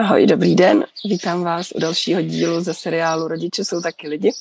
[0.00, 0.84] Ahoj, dobrý den.
[1.04, 4.32] Vítám vás u dalšího dílu ze seriálu Rodiče jsou taky lidi.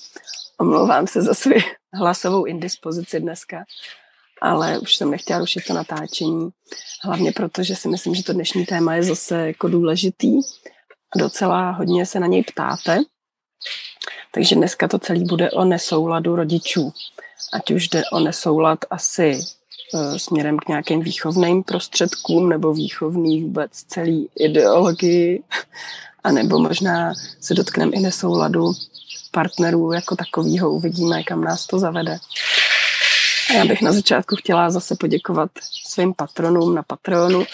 [0.57, 1.53] Omlouvám se za svou
[1.93, 3.63] hlasovou indispozici dneska,
[4.41, 6.49] ale už jsem nechtěla rušit to natáčení.
[7.03, 10.37] Hlavně proto, že si myslím, že to dnešní téma je zase jako důležitý
[11.15, 12.99] a docela hodně se na něj ptáte.
[14.31, 16.93] Takže dneska to celý bude o nesouladu rodičů.
[17.53, 19.39] Ať už jde o nesoulad asi
[20.17, 25.43] směrem k nějakým výchovným prostředkům nebo výchovný vůbec celý ideologii,
[26.23, 28.73] a nebo možná se dotkneme i nesouladu
[29.31, 32.17] partnerů jako takového, uvidíme, kam nás to zavede.
[33.49, 35.51] A já bych na začátku chtěla zase poděkovat
[35.87, 37.45] svým patronům na Patreonu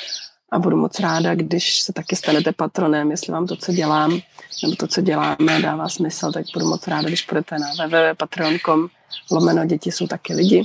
[0.52, 4.20] a budu moc ráda, když se taky stanete patronem, jestli vám to, co dělám,
[4.64, 8.88] nebo to, co děláme, dává smysl, tak budu moc ráda, když půjdete na www.patreon.com
[9.32, 10.64] lomeno děti jsou taky lidi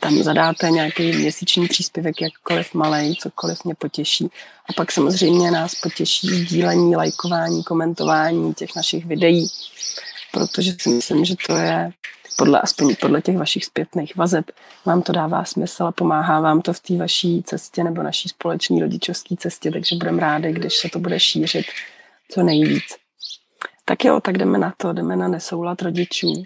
[0.00, 4.28] tam zadáte nějaký měsíční příspěvek, jakkoliv malý, cokoliv mě potěší.
[4.68, 9.48] A pak samozřejmě nás potěší sdílení, lajkování, komentování těch našich videí,
[10.32, 11.90] protože si myslím, že to je
[12.36, 14.50] podle, aspoň podle těch vašich zpětných vazeb,
[14.84, 18.80] vám to dává smysl a pomáhá vám to v té vaší cestě nebo naší společné
[18.80, 21.66] rodičovské cestě, takže budeme rádi, když se to bude šířit
[22.30, 22.82] co nejvíc.
[23.84, 26.44] Tak jo, tak jdeme na to, jdeme na nesoulad rodičů.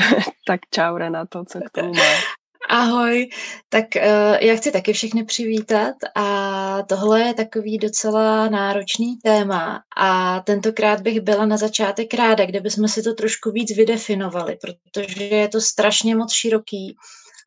[0.46, 2.24] tak čau Renato, co k tomu máš?
[2.68, 3.28] Ahoj,
[3.68, 10.40] tak uh, já chci taky všechny přivítat a tohle je takový docela náročný téma a
[10.40, 15.48] tentokrát bych byla na začátek ráda, kde bychom si to trošku víc vydefinovali, protože je
[15.48, 16.96] to strašně moc široký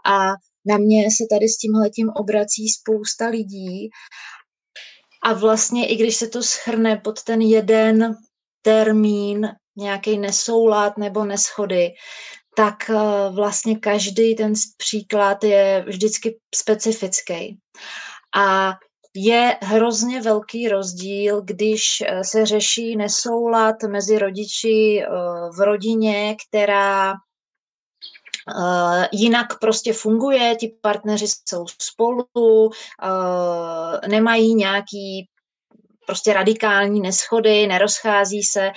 [0.06, 0.28] a
[0.66, 3.90] na mě se tady s tímhletím obrací spousta lidí
[5.24, 8.16] a vlastně i když se to schrne pod ten jeden
[8.62, 11.90] termín, nějaký nesoulad nebo neschody,
[12.56, 12.96] tak eh,
[13.36, 17.60] vlastně každý ten příklad je vždycky specifický.
[18.38, 18.74] A
[19.16, 25.08] je hrozně velký rozdíl, když eh, se řeší nesoulad mezi rodiči eh,
[25.58, 27.14] v rodině, která
[29.12, 32.26] jinak prostě funguje, ti partneři jsou spolu,
[34.08, 35.28] nemají nějaký
[36.06, 38.72] prostě radikální neschody, nerozchází se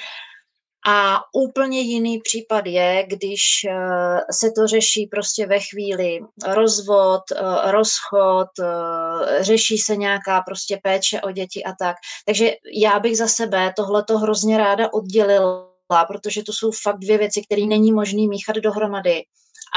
[0.88, 7.70] a úplně jiný případ je, když eh, se to řeší prostě ve chvíli rozvod, eh,
[7.70, 11.96] rozchod, eh, řeší se nějaká prostě péče o děti a tak.
[12.26, 12.52] Takže
[12.82, 17.62] já bych za sebe tohleto hrozně ráda oddělila, protože to jsou fakt dvě věci, které
[17.62, 19.22] není možné míchat dohromady.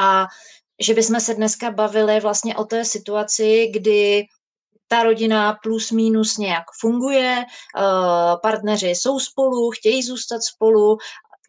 [0.02, 0.28] A
[0.82, 4.26] že bychom se dneska bavili vlastně o té situaci, kdy
[4.90, 10.98] ta rodina plus minus nějak funguje, eh, partneři jsou spolu, chtějí zůstat spolu,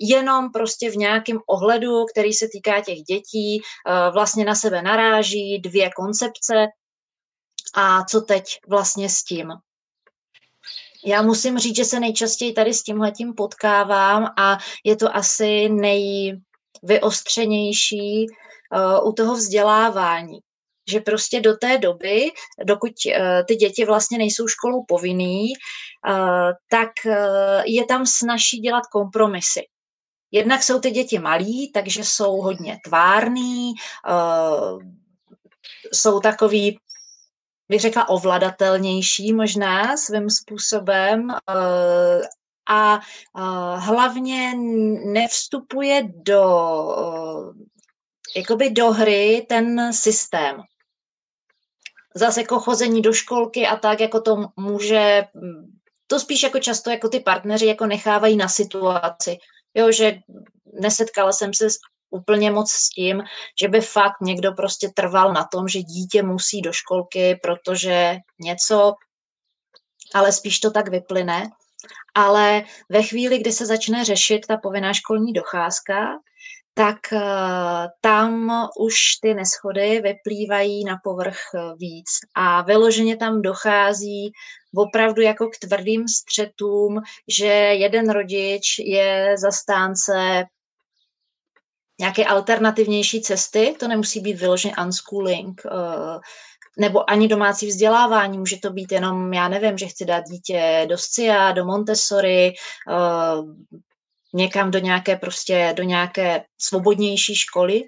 [0.00, 5.58] jenom prostě v nějakém ohledu, který se týká těch dětí, eh, vlastně na sebe naráží
[5.58, 6.66] dvě koncepce
[7.74, 9.52] a co teď vlastně s tím.
[11.06, 18.26] Já musím říct, že se nejčastěji tady s tímhletím potkávám a je to asi nejvyostřenější
[18.26, 20.40] uh, u toho vzdělávání
[20.90, 22.30] že prostě do té doby,
[22.64, 28.86] dokud eh, ty děti vlastně nejsou školou povinný, eh, tak eh, je tam snaží dělat
[28.92, 29.60] kompromisy.
[30.32, 33.74] Jednak jsou ty děti malí, takže jsou hodně tvárný,
[35.92, 36.78] jsou takový,
[37.68, 41.28] bych řekla, ovladatelnější možná svým způsobem
[42.68, 43.00] a
[43.76, 44.54] hlavně
[45.04, 46.44] nevstupuje do
[48.36, 50.62] jakoby do hry ten systém
[52.14, 55.24] zase jako chození do školky a tak, jako to může,
[56.06, 59.36] to spíš jako často jako ty partneři jako nechávají na situaci.
[59.74, 60.18] Jo, že
[60.80, 61.66] nesetkala jsem se
[62.10, 63.22] úplně moc s tím,
[63.60, 68.94] že by fakt někdo prostě trval na tom, že dítě musí do školky, protože něco,
[70.14, 71.50] ale spíš to tak vyplyne.
[72.14, 76.18] Ale ve chvíli, kdy se začne řešit ta povinná školní docházka,
[76.80, 77.20] tak eh,
[78.00, 82.08] tam už ty neschody vyplývají na povrch eh, víc.
[82.34, 84.32] A vyloženě tam dochází
[84.76, 90.44] opravdu jako k tvrdým střetům, že jeden rodič je zastánce
[92.00, 96.18] nějaké alternativnější cesty, to nemusí být vyloženě unschooling, eh,
[96.78, 100.98] nebo ani domácí vzdělávání, může to být jenom, já nevím, že chci dát dítě do
[100.98, 102.52] SCIA, do Montessori,
[104.34, 107.82] někam do nějaké prostě, do nějaké svobodnější školy.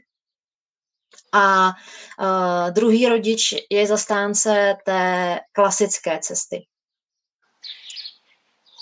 [1.32, 6.66] A uh, druhý rodič je zastánce té klasické cesty.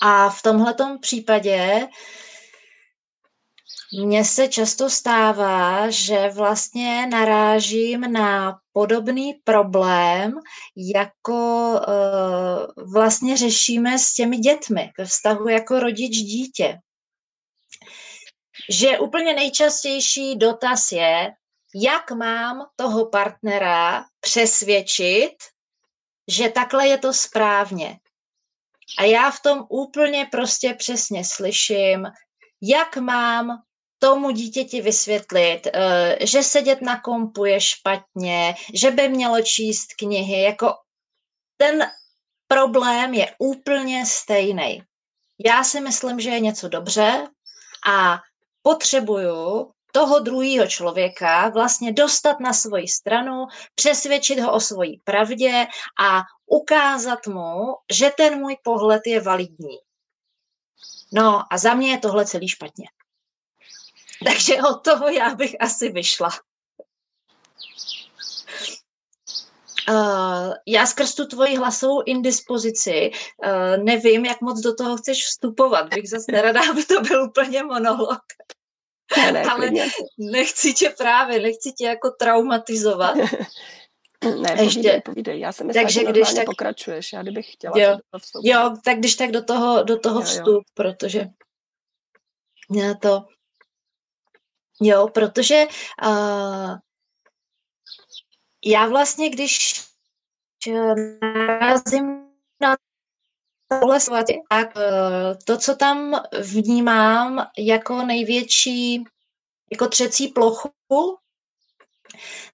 [0.03, 1.89] A v tomhletom případě
[3.93, 10.33] mně se často stává, že vlastně narážím na podobný problém,
[10.77, 16.79] jako uh, vlastně řešíme s těmi dětmi ve vztahu jako rodič dítě.
[18.71, 21.33] Že úplně nejčastější dotaz je,
[21.75, 25.37] jak mám toho partnera přesvědčit,
[26.29, 27.99] že takhle je to správně.
[28.99, 32.07] A já v tom úplně prostě přesně slyším,
[32.63, 33.63] jak mám
[33.99, 40.43] tomu dítěti vysvětlit, eh, že sedět na kompu je špatně, že by mělo číst knihy,
[40.43, 40.75] jako
[41.57, 41.91] ten
[42.49, 44.83] problém je úplně stejný.
[45.47, 47.27] Já si myslím, že je něco dobře
[47.87, 48.21] a
[48.63, 55.67] potřebuju toho druhého člověka vlastně dostat na svoji stranu, přesvědčit ho o svojí pravdě
[56.01, 59.79] a ukázat mu, že ten můj pohled je validní.
[61.13, 62.87] No a za mě je tohle celý špatně.
[64.25, 66.31] Takže od toho já bych asi vyšla.
[69.89, 73.11] Uh, já skrz tu tvoji hlasovou indispozici
[73.45, 75.95] uh, nevím, jak moc do toho chceš vstupovat.
[75.95, 78.21] Bych zase nerada, aby to byl úplně monolog.
[79.17, 79.87] Ne, ne, Ale klidně.
[80.19, 83.17] nechci tě právě, nechci tě jako traumatizovat.
[83.17, 85.41] Ne, Ještě- povídej, povídej.
[85.41, 87.13] Já jsem myslela, Takže že když tak- pokračuješ.
[87.13, 87.99] Já kdybych chtěla Jo.
[88.43, 90.27] Jo, tak když tak do toho, do toho Jo, jo.
[90.27, 91.27] vstup, protože
[92.77, 93.25] já to,
[94.83, 95.67] jo, protože
[96.07, 96.75] uh,
[98.65, 99.85] já vlastně, když
[100.69, 102.27] eh, narazím
[102.61, 102.77] na
[103.69, 103.99] tohle
[104.49, 104.83] tak uh,
[105.45, 109.05] to, co tam vnímám jako největší,
[109.73, 110.71] jako třecí plochu,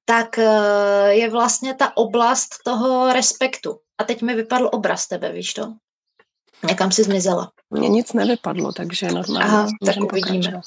[0.04, 3.80] tak uh, je vlastně ta oblast toho respektu.
[3.98, 5.74] A teď mi vypadl obraz tebe, víš to?
[6.68, 7.52] Někam si zmizela.
[7.70, 10.60] Mně nic nevypadlo, takže normálně Aha, tak uvidíme.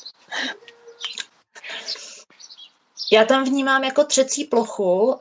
[3.11, 5.17] Já tam vnímám jako třecí plochu uh,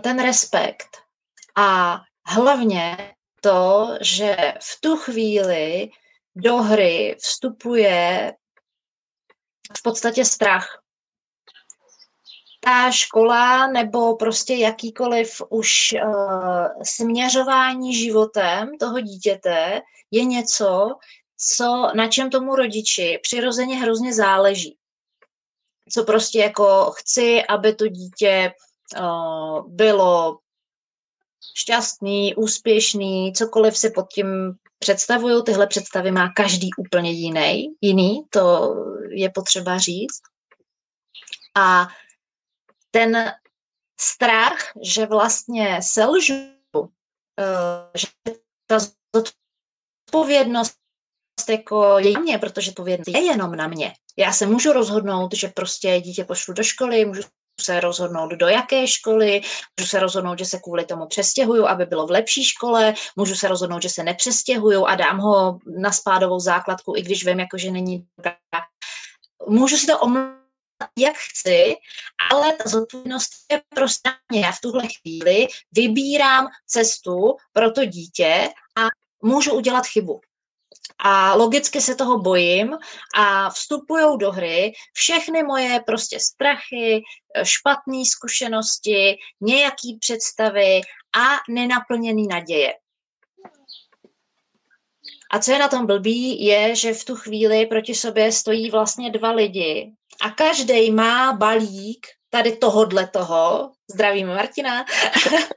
[0.00, 0.96] ten respekt.
[1.56, 5.90] A hlavně to, že v tu chvíli
[6.36, 8.32] do hry vstupuje
[9.78, 10.82] v podstatě strach.
[12.60, 19.80] Ta škola nebo prostě jakýkoliv už uh, směřování životem toho dítěte
[20.10, 20.94] je něco,
[21.36, 24.79] co, na čem tomu rodiči přirozeně hrozně záleží.
[25.92, 28.52] Co prostě jako chci, aby to dítě
[29.00, 30.38] uh, bylo
[31.56, 35.42] šťastný, úspěšný, cokoliv si pod tím představuju.
[35.42, 38.74] Tyhle představy má každý úplně jiný, jiný, to
[39.10, 40.20] je potřeba říct.
[41.56, 41.88] A
[42.90, 43.32] ten
[44.00, 46.34] strach, že vlastně selžu,
[47.40, 48.06] eh, že
[48.66, 48.78] ta
[49.14, 50.76] zodpovědnost
[51.48, 53.94] jako je mě, protože odpovědnost je jenom na mě.
[54.20, 57.22] Já se můžu rozhodnout, že prostě dítě pošlu do školy, můžu
[57.60, 59.40] se rozhodnout, do jaké školy,
[59.78, 63.48] můžu se rozhodnout, že se kvůli tomu přestěhuju, aby bylo v lepší škole, můžu se
[63.48, 67.70] rozhodnout, že se nepřestěhuju a dám ho na spádovou základku, i když vím, jako, že
[67.70, 68.36] není dobrá.
[69.48, 70.40] Můžu si to omlouvat,
[70.98, 71.74] jak chci,
[72.30, 74.40] ale ta zodpovědnost je prostě mě.
[74.40, 78.86] Já v tuhle chvíli vybírám cestu pro to dítě a
[79.22, 80.20] můžu udělat chybu.
[80.98, 82.76] A logicky se toho bojím
[83.14, 87.02] a vstupují do hry všechny moje prostě strachy,
[87.42, 90.80] špatné zkušenosti, nějaký představy
[91.16, 92.74] a nenaplněný naděje.
[95.32, 99.10] A co je na tom blbý, je, že v tu chvíli proti sobě stojí vlastně
[99.10, 103.72] dva lidi a každý má balík tady tohodle toho.
[103.90, 104.84] Zdravíme Martina.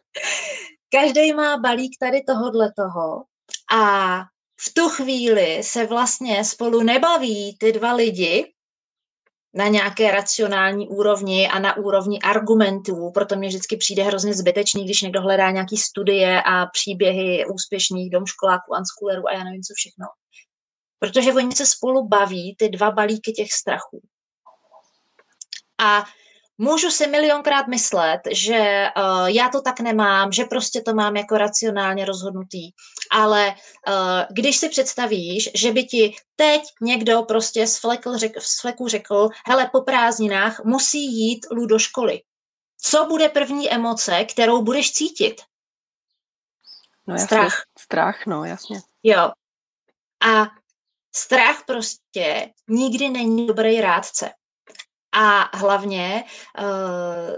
[0.92, 3.24] každý má balík tady tohodle toho
[3.74, 4.20] a
[4.70, 8.54] v tu chvíli se vlastně spolu nebaví ty dva lidi
[9.54, 15.02] na nějaké racionální úrovni a na úrovni argumentů, proto mě vždycky přijde hrozně zbytečný, když
[15.02, 20.06] někdo hledá nějaký studie a příběhy úspěšných domškoláků, unschoolerů a já nevím co všechno.
[21.00, 24.02] Protože oni se spolu baví, ty dva balíky těch strachů.
[25.82, 26.06] A
[26.58, 31.38] můžu si milionkrát myslet, že uh, já to tak nemám, že prostě to mám jako
[31.38, 32.72] racionálně rozhodnutý,
[33.12, 33.94] ale uh,
[34.32, 39.30] když si představíš, že by ti teď někdo prostě z, flekl, řek, z fleku řekl,
[39.48, 42.22] hele, po prázdninách musí jít Lu do školy.
[42.82, 45.42] Co bude první emoce, kterou budeš cítit?
[47.08, 47.64] No jasně, Strach.
[47.80, 48.82] Strach, no jasně.
[49.04, 49.32] Jo.
[50.32, 50.46] A
[51.16, 54.32] strach prostě nikdy není dobrý rádce.
[55.14, 56.24] A hlavně
[56.60, 57.38] uh,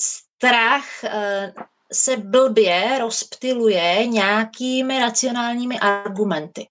[0.00, 6.68] strach uh, se blbě rozptiluje nějakými racionálními argumenty.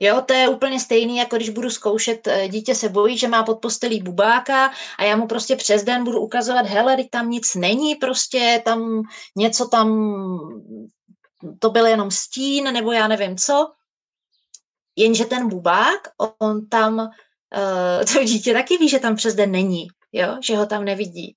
[0.00, 3.42] Jo, to je úplně stejný, jako když budu zkoušet, eh, dítě se bojí, že má
[3.42, 7.94] pod postelí bubáka a já mu prostě přes den budu ukazovat, hele, tam nic není,
[7.94, 9.02] prostě tam
[9.36, 9.88] něco tam,
[11.58, 13.72] to byl jenom stín, nebo já nevím co.
[14.96, 17.10] Jenže ten bubák, on tam,
[18.12, 21.34] to dítě taky ví, že tam přes den není, jo, že ho tam nevidí.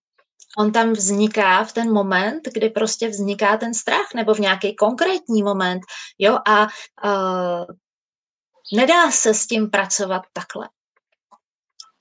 [0.57, 5.43] On tam vzniká v ten moment, kdy prostě vzniká ten strach, nebo v nějaký konkrétní
[5.43, 5.81] moment,
[6.19, 6.67] jo, a
[7.05, 7.65] uh,
[8.73, 10.69] Nedá se s tím pracovat takhle.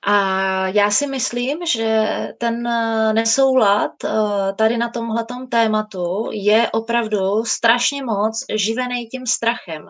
[0.06, 2.06] A já si myslím, že
[2.38, 9.86] ten eh, nesoulad eh, tady na tomhletom tématu je opravdu strašně moc živený tím strachem.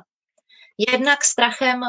[0.90, 1.80] Jednak strachem,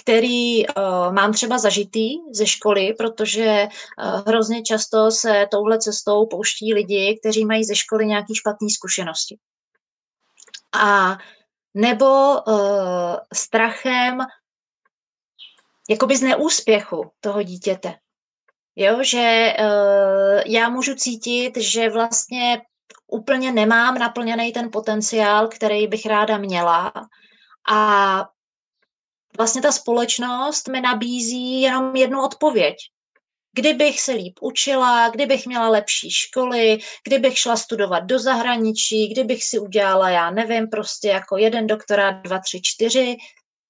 [0.00, 0.74] který uh,
[1.12, 7.44] mám třeba zažitý ze školy, protože uh, hrozně často se touhle cestou pouští lidi, kteří
[7.44, 9.38] mají ze školy nějaké špatné zkušenosti.
[10.72, 11.18] A
[11.74, 14.18] nebo uh, strachem
[15.90, 17.94] jakoby z neúspěchu toho dítěte.
[18.76, 22.62] Jo, že uh, já můžu cítit, že vlastně
[23.06, 26.92] úplně nemám naplněný ten potenciál, který bych ráda měla
[27.72, 28.28] a
[29.36, 32.76] vlastně ta společnost mi nabízí jenom jednu odpověď
[33.54, 39.58] kdybych se líp učila, kdybych měla lepší školy, kdybych šla studovat do zahraničí, kdybych si
[39.58, 43.16] udělala, já nevím, prostě jako jeden doktorát, dva, tři, čtyři,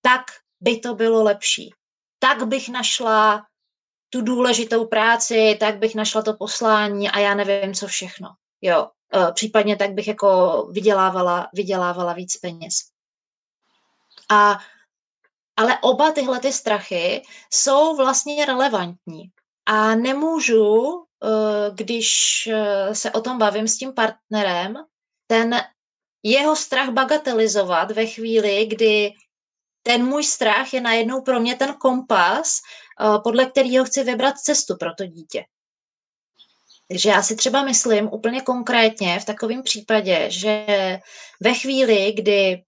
[0.02, 0.22] tak
[0.60, 1.74] by to bylo lepší.
[2.18, 3.42] Tak bych našla
[4.10, 8.28] tu důležitou práci, tak bych našla to poslání a já nevím, co všechno.
[8.60, 12.74] Jo, e, případně tak bych jako vydělávala, vydělávala víc peněz.
[14.30, 14.58] A
[15.56, 19.30] ale oba tyhle ty strachy jsou vlastně relevantní.
[19.66, 22.08] A nemůžu, eh, když
[22.52, 24.76] eh, se o tom bavím s tím partnerem,
[25.26, 25.60] ten
[26.22, 29.12] jeho strach bagatelizovat ve chvíli, kdy
[29.82, 34.76] ten můj strach je najednou pro mě ten kompas, eh, podle kterého chci vybrat cestu
[34.76, 35.44] pro to dítě.
[36.88, 40.66] Takže já si třeba myslím úplně konkrétně v takovém případě, že
[41.40, 42.62] ve chvíli, kdy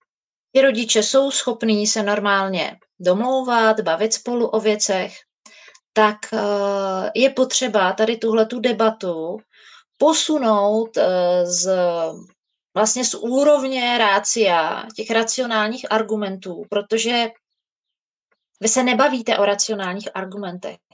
[0.52, 5.12] ty rodiče jsou schopní se normálně domlouvat, bavit spolu o věcech,
[5.92, 6.38] tak eh,
[7.14, 9.36] je potřeba tady tuhle tu debatu
[9.98, 11.70] posunout eh, z
[12.74, 17.28] vlastně z úrovně rácia, těch racionálních argumentů, protože
[18.60, 20.85] vy se nebavíte o racionálních argumentech.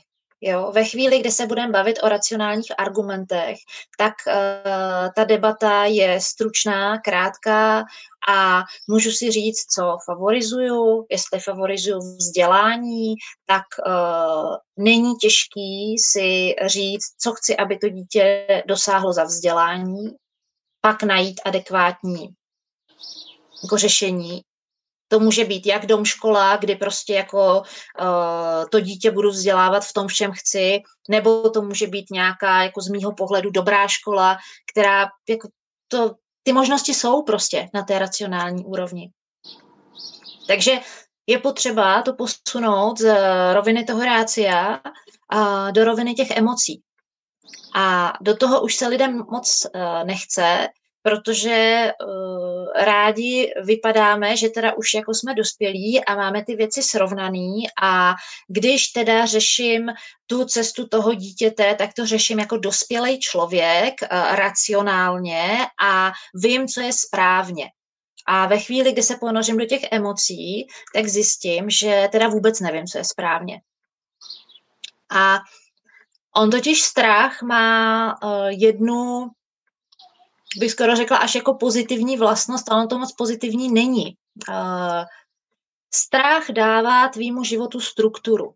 [0.44, 0.72] Jo?
[0.72, 3.58] Ve chvíli, kdy se budeme bavit o racionálních argumentech,
[3.98, 7.84] tak uh, ta debata je stručná, krátká
[8.28, 11.06] a můžu si říct, co favorizuju.
[11.10, 13.14] Jestli favorizuju vzdělání,
[13.46, 20.10] tak uh, není těžký si říct, co chci, aby to dítě dosáhlo za vzdělání,
[20.80, 22.28] pak najít adekvátní
[23.62, 24.42] jako řešení
[25.12, 27.62] to může být jak dom škola, kdy prostě jako
[28.00, 32.62] uh, to dítě budu vzdělávat v tom, v čem chci, nebo to může být nějaká
[32.62, 34.38] jako z mýho pohledu dobrá škola,
[34.72, 35.48] která jako
[35.88, 39.10] to, ty možnosti jsou prostě na té racionální úrovni.
[40.46, 40.72] Takže
[41.26, 43.16] je potřeba to posunout z
[43.52, 44.80] roviny toho rácia
[45.28, 46.82] a do roviny těch emocí.
[47.74, 50.68] A do toho už se lidem moc uh, nechce,
[51.02, 57.64] protože uh, rádi vypadáme, že teda už jako jsme dospělí a máme ty věci srovnaný
[57.82, 58.14] a
[58.48, 59.92] když teda řeším
[60.26, 66.80] tu cestu toho dítěte, tak to řeším jako dospělý člověk, uh, racionálně a vím, co
[66.80, 67.70] je správně.
[68.26, 72.86] A ve chvíli, kdy se ponořím do těch emocí, tak zjistím, že teda vůbec nevím,
[72.86, 73.60] co je správně.
[75.10, 75.38] A
[76.36, 79.30] on totiž strach má uh, jednu
[80.56, 84.16] bych skoro řekla, až jako pozitivní vlastnost, ale ono to moc pozitivní není.
[84.48, 85.04] Uh,
[85.94, 88.54] strach dává tvýmu životu strukturu.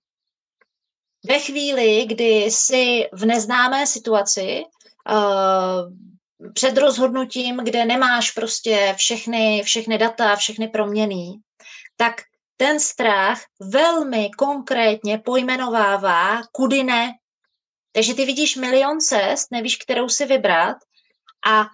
[1.28, 4.64] Ve chvíli, kdy jsi v neznámé situaci,
[5.10, 5.92] uh,
[6.52, 11.32] před rozhodnutím, kde nemáš prostě všechny, všechny data, všechny proměny,
[11.96, 12.14] tak
[12.56, 17.12] ten strach velmi konkrétně pojmenovává, kudy ne.
[17.92, 20.76] Takže ty vidíš milion cest, nevíš, kterou si vybrat
[21.46, 21.66] a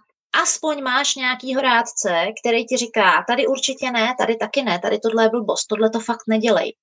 [0.43, 5.25] aspoň máš nějakýho rádce, který ti říká, tady určitě ne, tady taky ne, tady tohle
[5.25, 6.77] je blbost, tohle to fakt nedělej.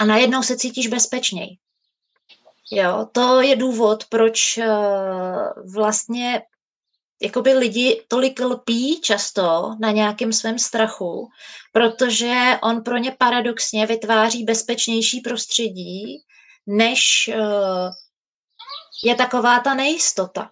[0.00, 1.56] A najednou se cítíš bezpečněji.
[2.72, 6.42] Jo, to je důvod, proč uh, vlastně
[7.22, 11.28] jakoby lidi tolik lpí často na nějakém svém strachu,
[11.72, 16.24] protože on pro ně paradoxně vytváří bezpečnější prostředí,
[16.66, 17.90] než uh,
[19.04, 20.50] je taková ta nejistota.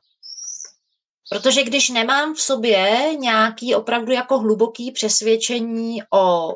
[1.30, 6.54] Protože když nemám v sobě nějaký opravdu jako hluboký přesvědčení o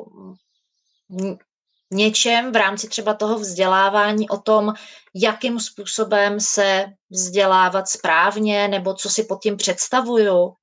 [1.91, 4.73] něčem v rámci třeba toho vzdělávání o tom,
[5.15, 10.53] jakým způsobem se vzdělávat správně nebo co si pod tím představuju,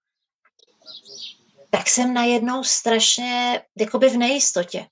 [1.70, 4.86] tak jsem najednou strašně jakoby v nejistotě.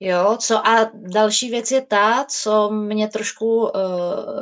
[0.00, 3.70] Jo, co a další věc je ta, co mě trošku uh,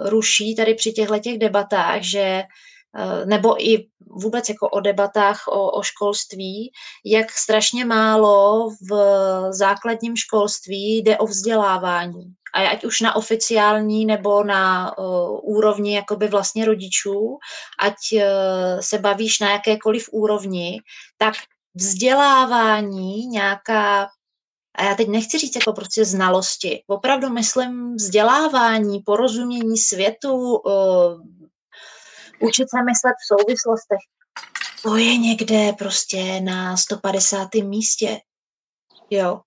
[0.09, 2.43] ruší tady při těchto těch debatách, že
[3.25, 6.73] nebo i vůbec jako o debatách o, o školství,
[7.05, 8.93] jak strašně málo v
[9.51, 12.25] základním školství jde o vzdělávání.
[12.55, 17.39] A ať už na oficiální nebo na uh, úrovni jakoby vlastně rodičů,
[17.81, 18.21] ať uh,
[18.81, 20.81] se bavíš na jakékoliv úrovni,
[21.19, 21.35] tak
[21.75, 24.09] vzdělávání, nějaká
[24.79, 30.63] a já teď nechci říct jako prostě znalosti, opravdu myslím vzdělávání, porozumění světu,
[32.41, 34.01] učit se myslet v souvislostech,
[34.83, 37.55] to je někde prostě na 150.
[37.55, 38.21] místě.
[39.11, 39.41] Jo.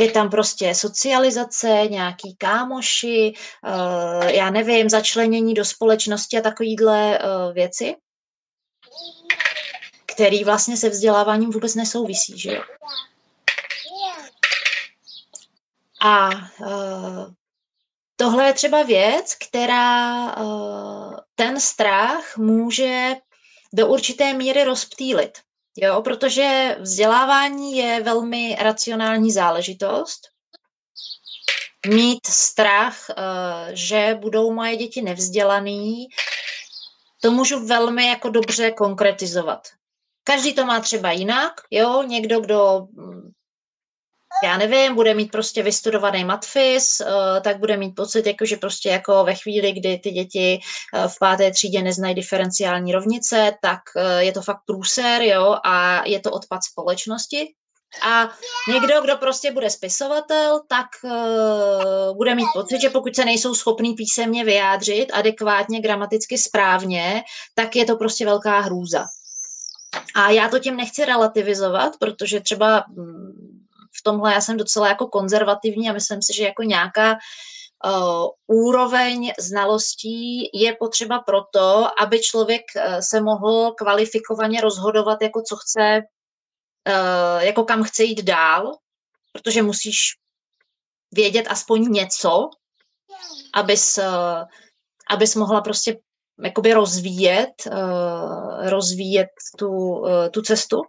[0.00, 3.32] Je tam prostě socializace, nějaký kámoši,
[3.64, 7.96] uh, já nevím, začlenění do společnosti a takovýhle uh, věci,
[10.06, 12.62] který vlastně se vzděláváním vůbec nesouvisí, že jo.
[16.02, 16.30] A
[16.60, 17.32] uh,
[18.16, 23.16] tohle je třeba věc, která uh, ten strach může
[23.72, 25.38] do určité míry rozptýlit.
[25.76, 30.20] Jo, protože vzdělávání je velmi racionální záležitost.
[31.86, 33.14] Mít strach, uh,
[33.72, 36.08] že budou moje děti nevzdělaný,
[37.22, 39.68] to můžu velmi jako dobře konkretizovat.
[40.24, 42.86] Každý to má třeba jinak, jo, někdo, kdo
[44.44, 48.88] já nevím, bude mít prostě vystudovaný matfis, eh, tak bude mít pocit, jako, že prostě
[48.88, 50.60] jako ve chvíli, kdy ty děti
[50.94, 56.06] eh, v páté třídě neznají diferenciální rovnice, tak eh, je to fakt průser, jo, a
[56.06, 57.54] je to odpad společnosti.
[58.00, 58.30] A
[58.68, 63.94] někdo, kdo prostě bude spisovatel, tak uh, bude mít pocit, že pokud se nejsou schopný
[63.94, 67.22] písemně vyjádřit adekvátně, gramaticky správně,
[67.54, 69.04] tak je to prostě velká hrůza.
[70.14, 73.51] A já to tím nechci relativizovat, protože třeba mm,
[74.00, 77.18] v tomhle já jsem docela jako konzervativní a myslím si, že jako nějaká
[77.84, 85.56] uh, úroveň znalostí je potřeba proto, aby člověk uh, se mohl kvalifikovaně rozhodovat, jako co
[85.56, 86.00] chce,
[86.88, 88.72] uh, jako kam chce jít dál,
[89.32, 89.98] protože musíš
[91.12, 92.50] vědět aspoň něco,
[93.54, 94.44] abys, uh,
[95.10, 95.98] abys mohla prostě
[96.44, 100.82] jakoby rozvíjet, uh, rozvíjet tu, uh, tu cestu.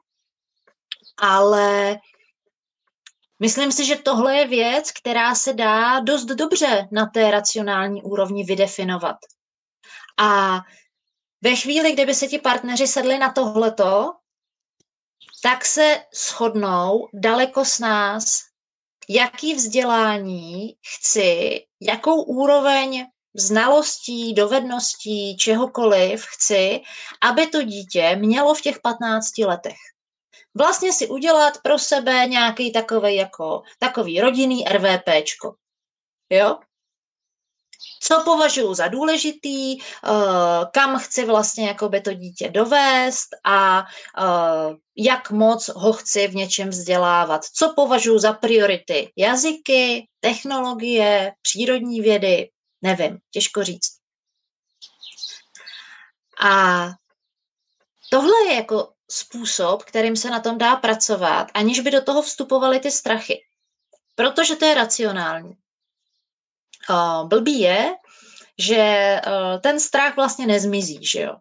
[1.17, 1.97] Ale
[3.43, 8.43] Myslím si, že tohle je věc, která se dá dost dobře na té racionální úrovni
[8.43, 9.15] vydefinovat.
[10.19, 10.59] A
[11.41, 14.13] ve chvíli, kdyby se ti partneři sedli na tohleto,
[15.43, 18.41] tak se shodnou daleko s nás,
[19.09, 26.81] jaký vzdělání chci, jakou úroveň znalostí, dovedností, čehokoliv chci,
[27.21, 29.92] aby to dítě mělo v těch 15 letech
[30.55, 35.55] vlastně si udělat pro sebe nějaký takový jako takový rodinný RVPčko.
[36.29, 36.59] Jo?
[38.03, 39.81] Co považuji za důležitý, uh,
[40.73, 46.69] kam chci vlastně jakoby to dítě dovést a uh, jak moc ho chci v něčem
[46.69, 47.45] vzdělávat.
[47.45, 49.11] Co považuji za priority?
[49.17, 52.49] Jazyky, technologie, přírodní vědy,
[52.81, 53.97] nevím, těžko říct.
[56.41, 56.85] A
[58.09, 62.79] tohle je jako způsob, kterým se na tom dá pracovat, aniž by do toho vstupovaly
[62.79, 63.43] ty strachy.
[64.15, 65.53] Protože to je racionální.
[67.23, 67.95] Blbý je,
[68.59, 71.35] že uh, ten strach vlastně nezmizí, že jo.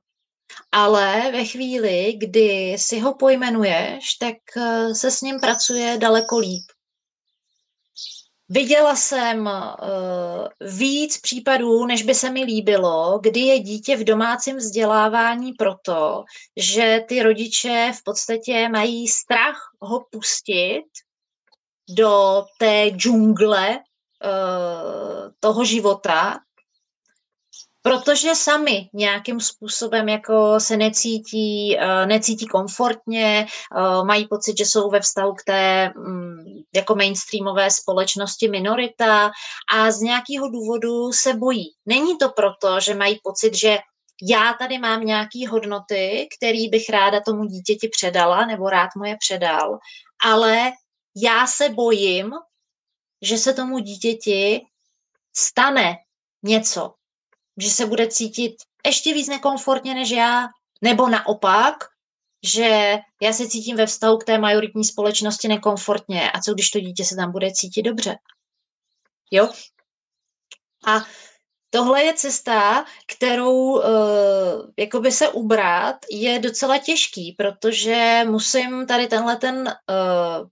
[0.72, 6.71] Ale ve chvíli, kdy si ho pojmenuješ, tak uh, se s ním pracuje daleko líp.
[8.54, 14.56] Viděla jsem uh, víc případů, než by se mi líbilo, kdy je dítě v domácím
[14.56, 16.24] vzdělávání proto,
[16.56, 20.84] že ty rodiče v podstatě mají strach ho pustit
[21.96, 26.38] do té džungle uh, toho života
[27.82, 34.90] protože sami nějakým způsobem jako se necítí, uh, necítí komfortně, uh, mají pocit, že jsou
[34.90, 39.30] ve vztahu k té um, jako mainstreamové společnosti minorita
[39.74, 41.74] a z nějakého důvodu se bojí.
[41.86, 43.78] Není to proto, že mají pocit, že
[44.28, 49.16] já tady mám nějaké hodnoty, které bych ráda tomu dítěti předala nebo rád mu je
[49.20, 49.78] předal,
[50.24, 50.72] ale
[51.16, 52.30] já se bojím,
[53.22, 54.60] že se tomu dítěti
[55.36, 55.96] stane
[56.42, 56.94] něco,
[57.58, 58.52] že se bude cítit
[58.86, 60.48] ještě víc nekomfortně než já,
[60.82, 61.74] nebo naopak,
[62.44, 66.80] že já se cítím ve vztahu k té majoritní společnosti nekomfortně a co když to
[66.80, 68.16] dítě se tam bude cítit dobře.
[69.30, 69.48] Jo?
[70.86, 71.04] A
[71.70, 73.82] tohle je cesta, kterou uh,
[74.78, 80.48] jakoby se ubrat je docela těžký, protože musím tady tenhle ten uh,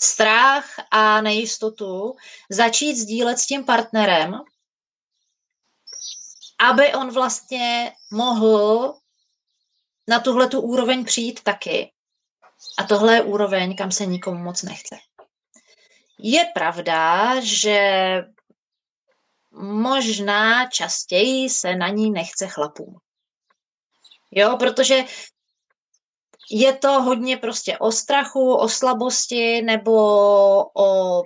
[0.00, 2.16] strach a nejistotu
[2.50, 4.40] začít sdílet s tím partnerem,
[6.70, 8.94] aby on vlastně mohl
[10.08, 11.92] na tuhle tu úroveň přijít taky.
[12.78, 14.96] A tohle je úroveň, kam se nikomu moc nechce.
[16.18, 17.80] Je pravda, že
[19.60, 22.98] možná častěji se na ní nechce chlapům.
[24.30, 25.04] Jo, protože
[26.50, 29.92] je to hodně prostě o strachu, o slabosti nebo
[30.76, 31.22] o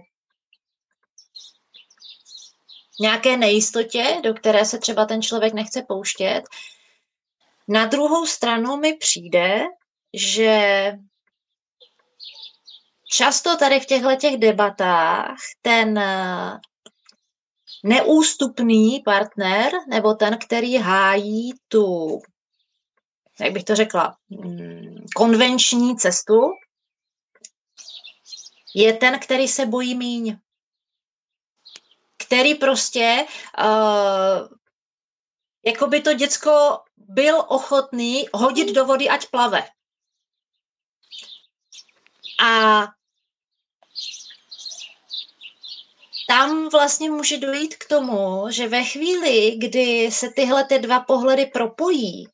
[3.01, 6.43] nějaké nejistotě, do které se třeba ten člověk nechce pouštět.
[7.69, 9.65] Na druhou stranu mi přijde,
[10.15, 10.93] že
[13.11, 16.01] často tady v těchto těch debatách ten
[17.85, 22.19] neústupný partner nebo ten, který hájí tu,
[23.41, 26.41] jak bych to řekla, mm, konvenční cestu,
[28.75, 30.37] je ten, který se bojí míň.
[32.27, 33.27] Který prostě,
[33.59, 34.49] uh,
[35.67, 39.69] jako by to děcko byl ochotný hodit do vody, ať plave.
[42.45, 42.83] A
[46.29, 51.47] tam vlastně může dojít k tomu, že ve chvíli, kdy se tyhle ty dva pohledy
[51.47, 52.29] propojí,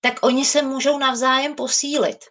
[0.00, 2.24] tak oni se můžou navzájem posílit.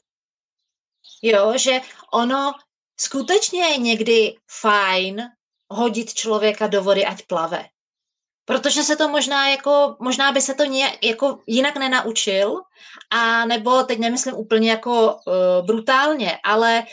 [1.22, 1.82] Jo, že
[2.14, 2.54] ono
[3.00, 5.35] skutečně je někdy fajn
[5.70, 7.66] hodit člověka do vody, ať plave.
[8.46, 12.62] Protože se to možná jako, možná by se to nějak, jako jinak nenaučil,
[13.12, 16.84] a nebo teď nemyslím úplně jako uh, brutálně, ale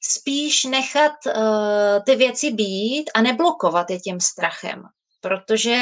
[0.00, 4.82] spíš nechat uh, ty věci být a neblokovat je tím strachem.
[5.20, 5.76] Protože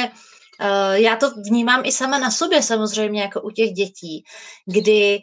[0.61, 4.23] uh, já to vnímám i sama na sobě samozřejmě, jako u těch dětí,
[4.65, 5.21] kdy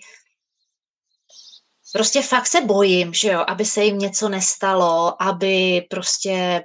[1.92, 6.62] prostě fakt se bojím, že jo, aby se jim něco nestalo, aby prostě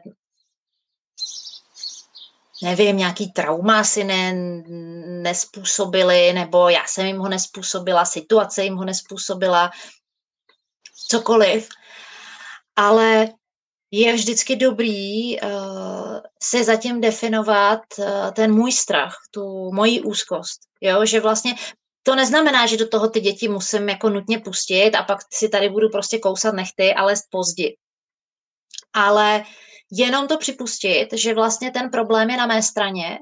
[2.63, 4.33] nevím, nějaký trauma si ne,
[5.21, 9.71] nespůsobili, nebo já jsem jim ho nespůsobila, situace jim ho nespůsobila,
[11.07, 11.69] cokoliv.
[12.75, 13.27] Ale
[13.91, 20.59] je vždycky dobrý uh, se zatím definovat uh, ten můj strach, tu moji úzkost.
[20.81, 21.05] Jo?
[21.05, 21.55] Že vlastně
[22.03, 25.69] to neznamená, že do toho ty děti musím jako nutně pustit a pak si tady
[25.69, 27.69] budu prostě kousat nechty, ale pozdě.
[28.93, 29.43] Ale
[29.95, 33.19] jenom to připustit, že vlastně ten problém je na mé straně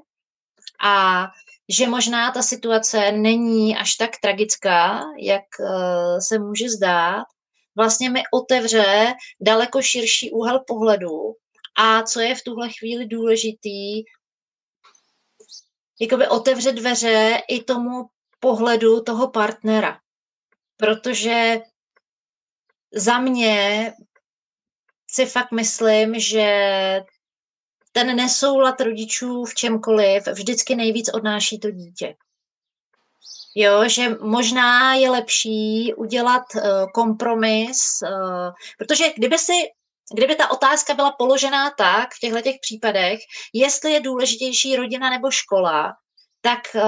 [0.84, 1.28] a
[1.70, 7.24] že možná ta situace není až tak tragická, jak uh, se může zdát,
[7.76, 11.36] vlastně mi otevře daleko širší úhel pohledu
[11.78, 14.04] a co je v tuhle chvíli důležitý,
[16.02, 18.06] jakoby otevře dveře i tomu
[18.40, 20.00] pohledu toho partnera.
[20.78, 21.62] Protože
[22.94, 23.94] za mě
[25.12, 26.50] si fakt myslím, že
[27.92, 32.16] ten nesoulad rodičů v čemkoliv vždycky nejvíc odnáší to dítě.
[33.56, 36.62] Jo, že možná je lepší udělat uh,
[36.94, 39.54] kompromis, uh, protože kdyby si
[40.14, 43.20] Kdyby ta otázka byla položená tak v těchto těch případech,
[43.54, 45.94] jestli je důležitější rodina nebo škola,
[46.42, 46.82] tak uh,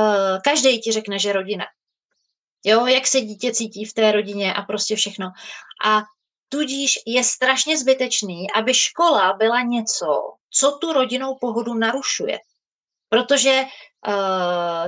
[0.44, 1.66] každý ti řekne, že rodina.
[2.66, 5.28] Jo, jak se dítě cítí v té rodině a prostě všechno.
[5.86, 6.04] A
[6.54, 12.40] tudíž je strašně zbytečný, aby škola byla něco, co tu rodinou pohodu narušuje.
[13.10, 14.14] Protože uh,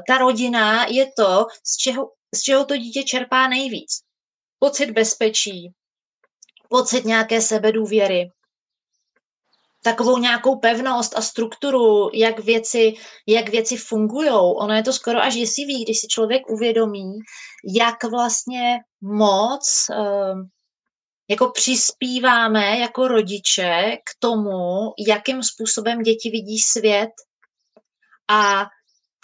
[0.07, 4.01] ta rodina je to, z čeho, z čeho to dítě čerpá nejvíc.
[4.59, 5.73] Pocit bezpečí,
[6.69, 8.29] pocit nějaké sebedůvěry,
[9.83, 12.93] takovou nějakou pevnost a strukturu, jak věci,
[13.27, 14.29] jak věci fungují.
[14.31, 17.13] Ono je to skoro až děsivý, když si člověk uvědomí,
[17.73, 20.41] jak vlastně moc uh,
[21.27, 27.09] jako přispíváme jako rodiče k tomu, jakým způsobem děti vidí svět
[28.27, 28.65] a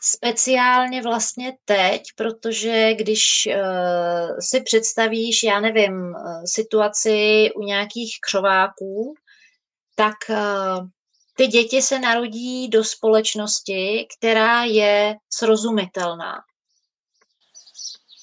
[0.04, 9.14] speciálně vlastně teď, protože když uh, si představíš, já nevím, uh, situaci u nějakých křováků,
[9.96, 10.88] tak uh,
[11.36, 16.34] ty děti se narodí do společnosti, která je srozumitelná.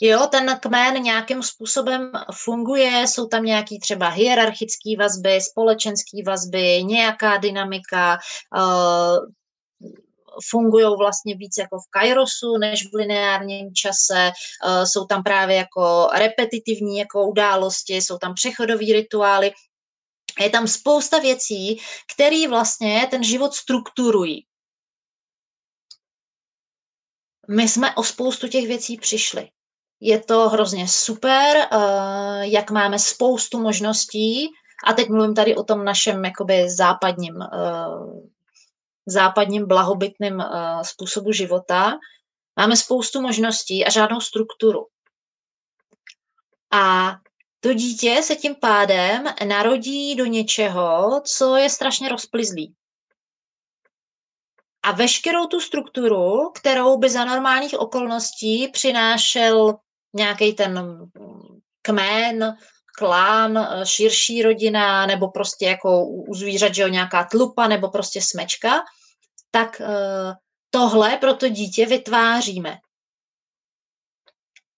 [0.00, 2.12] Jo, ten kmen nějakým způsobem
[2.44, 8.18] funguje, jsou tam nějaký třeba hierarchické vazby, společenské vazby, nějaká dynamika,
[8.56, 9.18] uh,
[10.50, 14.30] fungují vlastně víc jako v kairosu než v lineárním čase,
[14.66, 19.52] uh, jsou tam právě jako repetitivní jako události, jsou tam přechodové rituály,
[20.40, 21.80] je tam spousta věcí,
[22.14, 24.46] které vlastně ten život strukturují.
[27.50, 29.50] My jsme o spoustu těch věcí přišli.
[30.00, 34.48] Je to hrozně super, uh, jak máme spoustu možností,
[34.87, 38.20] a teď mluvím tady o tom našem jakoby západním, uh,
[39.06, 41.98] západním blahobytným uh, způsobu života.
[42.56, 44.87] Máme spoustu možností a žádnou strukturu.
[46.72, 47.14] A
[47.61, 52.74] to dítě se tím pádem narodí do něčeho, co je strašně rozplizlý.
[54.82, 59.78] A veškerou tu strukturu, kterou by za normálních okolností přinášel
[60.12, 60.99] nějaký ten
[61.83, 62.57] kmen,
[62.99, 68.85] klán, širší rodina, nebo prostě jako u zvířat, že jo, nějaká tlupa, nebo prostě smečka,
[69.51, 70.35] tak eh,
[70.71, 72.79] tohle pro to dítě vytváříme.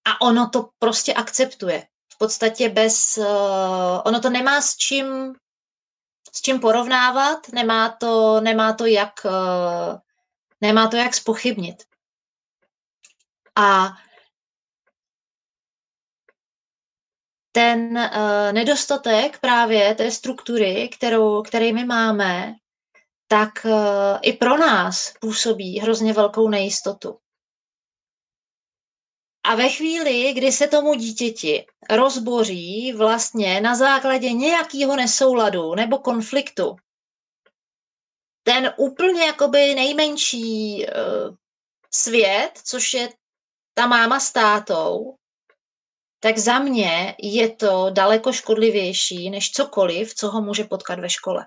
[0.05, 1.87] A ono to prostě akceptuje
[2.21, 5.35] podstatě bez, uh, ono to nemá s čím,
[6.33, 9.27] s čím porovnávat, nemá to, nemá to jak,
[10.61, 11.83] nemá to jak spochybnit.
[13.57, 13.89] A
[17.53, 22.55] ten uh, nedostatek právě té struktury, kterou, který my máme,
[23.29, 27.19] tak uh, i pro nás působí hrozně velkou nejistotu.
[29.45, 36.77] A ve chvíli, kdy se tomu dítěti rozboří vlastně na základě nějakého nesouladu nebo konfliktu,
[38.43, 41.37] ten úplně jakoby nejmenší uh,
[41.91, 43.09] svět, což je
[43.75, 45.17] ta máma s tátou,
[46.21, 51.47] tak za mě je to daleko škodlivější než cokoliv, co ho může potkat ve škole.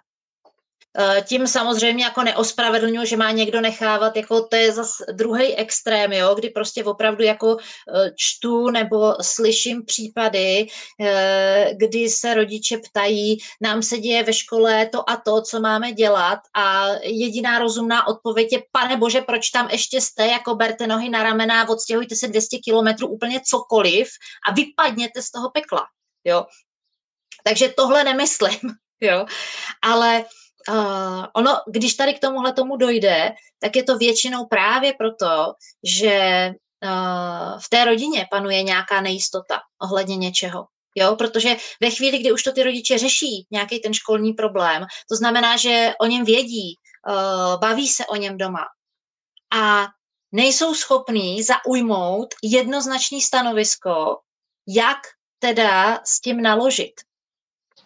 [1.00, 6.14] Eh, tím samozřejmě jako neospravedlňuji, že má někdo nechávat, jako to je zase druhý extrém,
[6.14, 10.68] jo, kdy prostě opravdu jako eh, čtu nebo slyším případy,
[11.02, 15.92] eh, kdy se rodiče ptají, nám se děje ve škole to a to, co máme
[15.92, 21.10] dělat a jediná rozumná odpověď je, pane bože, proč tam ještě jste, jako berte nohy
[21.10, 24.10] na ramena, odstěhujte se 200 kilometrů, úplně cokoliv
[24.50, 25.86] a vypadněte z toho pekla,
[26.24, 26.46] jo.
[27.44, 28.60] Takže tohle nemyslím,
[29.02, 29.26] jo,
[29.82, 30.26] ale
[30.70, 36.50] uh, ono, když tady k tomuhle tomu dojde, tak je to většinou právě proto, že
[36.84, 40.66] uh, v té rodině panuje nějaká nejistota ohledně něčeho.
[40.96, 45.16] Jo, protože ve chvíli, kdy už to ty rodiče řeší, nějaký ten školní problém, to
[45.16, 46.76] znamená, že o něm vědí,
[47.08, 48.66] uh, baví se o něm doma
[49.56, 49.88] a
[50.32, 54.18] nejsou schopní zaujmout jednoznačný stanovisko,
[54.68, 54.98] jak
[55.40, 56.94] teda s tím naložit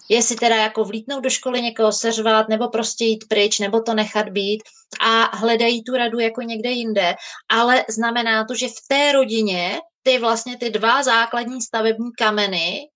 [0.10, 4.30] jestli teda jako vlítnout do školy někoho seřvat, nebo prostě jít pryč, nebo to nechat
[4.30, 4.64] být
[5.02, 7.16] a hledají tu radu jako někde jinde,
[7.50, 12.90] ale znamená to, že v té rodině ty vlastně ty dva základní stavební kameny,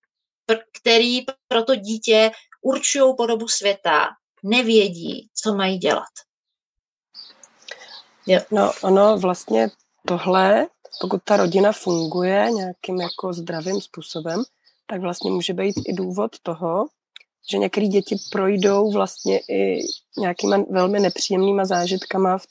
[0.80, 2.30] který pro to dítě
[2.62, 4.08] určují podobu světa,
[4.42, 6.12] nevědí, co mají dělat.
[8.26, 8.40] Jo.
[8.50, 9.68] No, ono vlastně
[10.06, 10.66] tohle,
[11.00, 14.42] pokud ta rodina funguje nějakým jako zdravým způsobem,
[14.86, 16.86] tak vlastně může být i důvod toho,
[17.50, 19.80] že některé děti projdou vlastně i
[20.18, 22.46] nějakýma velmi nepříjemnýma zážitkama v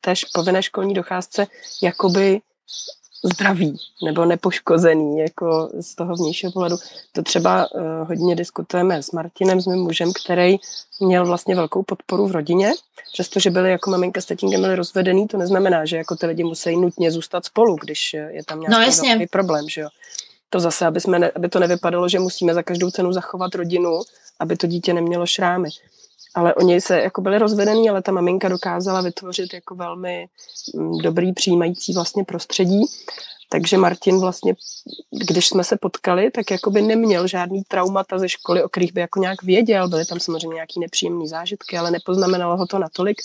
[0.00, 1.46] té povinné školní docházce
[1.82, 2.40] jakoby
[3.24, 6.76] zdraví nebo nepoškozený jako z toho vnějšího pohledu.
[7.12, 10.56] To třeba uh, hodně diskutujeme s Martinem, s mým mužem, který
[11.00, 12.72] měl vlastně velkou podporu v rodině,
[13.12, 16.76] přestože byli jako maminka s tatínkem byli rozvedený, to neznamená, že jako ty lidi musí
[16.76, 19.88] nutně zůstat spolu, když je tam nějaký no, problém, že jo
[20.50, 24.00] to zase, aby, jsme ne, aby to nevypadalo, že musíme za každou cenu zachovat rodinu,
[24.40, 25.68] aby to dítě nemělo šrámy.
[26.34, 30.26] Ale oni se jako byli rozvedení, ale ta maminka dokázala vytvořit jako velmi
[30.74, 32.86] mm, dobrý přijímající vlastně prostředí.
[33.48, 34.54] Takže Martin vlastně,
[35.10, 39.00] když jsme se potkali, tak jako by neměl žádný traumata ze školy, o kterých by
[39.00, 39.88] jako nějak věděl.
[39.88, 43.22] Byly tam samozřejmě nějaký nepříjemné zážitky, ale nepoznamenalo ho to natolik,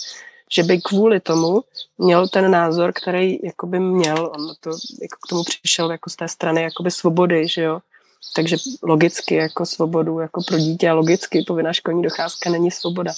[0.53, 1.61] že by kvůli tomu
[1.97, 4.69] měl ten názor, který jakoby měl, on to
[5.01, 7.79] jako k tomu přišel jako z té strany jakoby svobody, že jo,
[8.35, 13.13] takže logicky jako svobodu jako pro dítě a logicky povinná školní docházka není svoboda.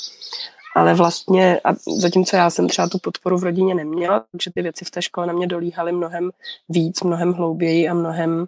[0.75, 4.85] Ale vlastně, a zatímco já jsem třeba tu podporu v rodině neměla, takže ty věci
[4.85, 6.31] v té škole na mě dolíhaly mnohem
[6.69, 8.47] víc, mnohem hlouběji a mnohem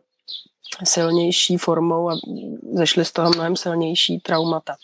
[0.83, 2.17] silnější formou a
[2.73, 4.75] zešly z toho mnohem silnější traumata.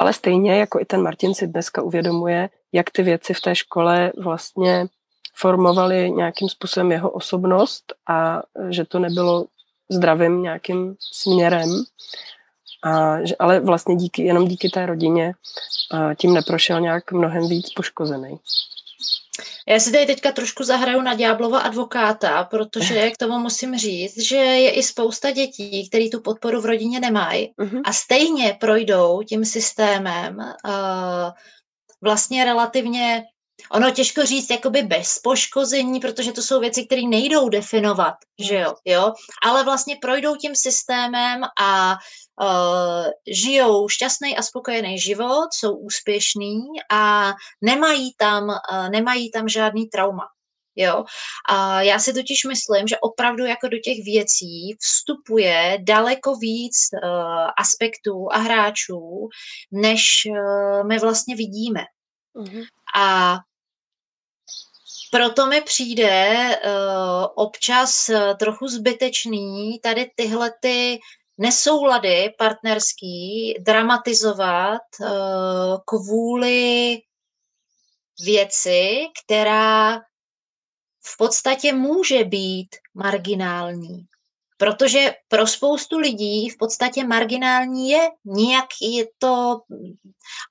[0.00, 4.12] Ale stejně jako i ten Martin si dneska uvědomuje, jak ty věci v té škole
[4.18, 4.86] vlastně
[5.34, 9.46] formovaly nějakým způsobem jeho osobnost a že to nebylo
[9.90, 11.68] zdravým nějakým směrem.
[12.84, 15.34] A, že, ale vlastně díky, jenom díky té rodině
[15.90, 18.38] a tím neprošel nějak mnohem víc poškozený.
[19.68, 24.36] Já si tady teďka trošku zahraju na Ďáblova advokáta, protože k tomu musím říct, že
[24.36, 27.82] je i spousta dětí, které tu podporu v rodině nemají uh-huh.
[27.84, 31.30] a stejně projdou tím systémem uh,
[32.02, 33.24] vlastně relativně
[33.72, 38.74] Ono těžko říct jakoby bez poškození, protože to jsou věci, které nejdou definovat, že jo,
[38.84, 41.96] jo, ale vlastně projdou tím systémem a
[42.42, 46.58] uh, žijou šťastný a spokojený život, jsou úspěšní
[46.92, 47.32] a
[47.64, 50.24] nemají tam, uh, nemají tam žádný trauma.
[50.80, 51.04] Jo?
[51.48, 57.10] A já si totiž myslím, že opravdu jako do těch věcí vstupuje daleko víc uh,
[57.58, 59.28] aspektů a hráčů,
[59.72, 61.80] než uh, my vlastně vidíme.
[62.36, 62.66] Uh-huh.
[62.96, 63.38] A
[65.10, 70.98] proto mi přijde uh, občas trochu zbytečný tady tyhle ty
[71.38, 75.08] nesoulady partnerský dramatizovat uh,
[75.86, 76.98] kvůli
[78.24, 80.00] věci, která
[81.14, 84.06] v podstatě může být marginální.
[84.60, 89.60] Protože pro spoustu lidí v podstatě marginální je, nijak je to...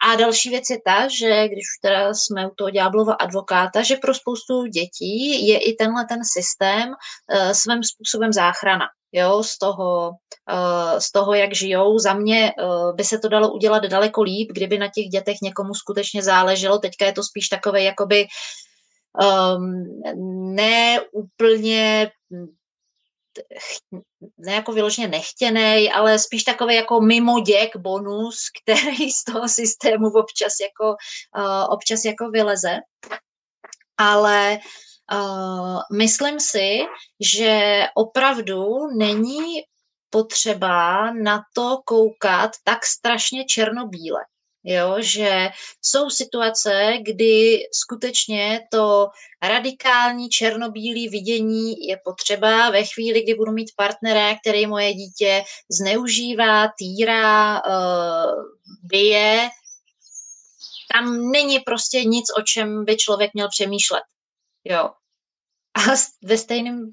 [0.10, 3.96] A další věc je ta, že když už teda jsme u toho ďáblova advokáta, že
[3.96, 8.86] pro spoustu dětí je i tenhle ten systém uh, svým způsobem záchrana.
[9.12, 10.10] Jo, z toho,
[10.52, 12.00] uh, z toho, jak žijou.
[12.00, 15.74] Za mě uh, by se to dalo udělat daleko líp, kdyby na těch dětech někomu
[15.74, 16.80] skutečně záleželo.
[16.80, 18.28] Teďka je to spíš takové jakoby
[19.14, 20.02] um,
[20.56, 22.12] ne úplně
[24.38, 30.54] ne jako vyloženě nechtěný, ale spíš takový jako mimoděk bonus, který z toho systému občas
[30.62, 30.96] jako,
[31.38, 32.78] uh, občas jako vyleze.
[33.98, 34.60] Ale
[35.14, 36.80] uh, myslím si,
[37.20, 39.62] že opravdu není
[40.10, 44.20] potřeba na to koukat tak strašně černobíle
[44.68, 45.50] jo, že
[45.82, 49.08] jsou situace, kdy skutečně to
[49.44, 56.68] radikální černobílý vidění je potřeba ve chvíli, kdy budu mít partnera, který moje dítě zneužívá,
[56.78, 58.44] týrá, uh,
[58.84, 59.50] bije,
[60.94, 64.04] tam není prostě nic, o čem by člověk měl přemýšlet.
[64.64, 64.90] Jo.
[65.78, 65.80] A
[66.24, 66.92] ve stejným,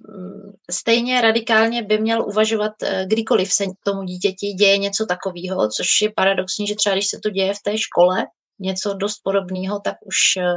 [0.70, 6.12] stejně radikálně by měl uvažovat, eh, kdykoliv se tomu dítěti děje něco takového, což je
[6.16, 8.26] paradoxní, že třeba když se to děje v té škole,
[8.58, 10.54] něco dost podobného, tak už eh,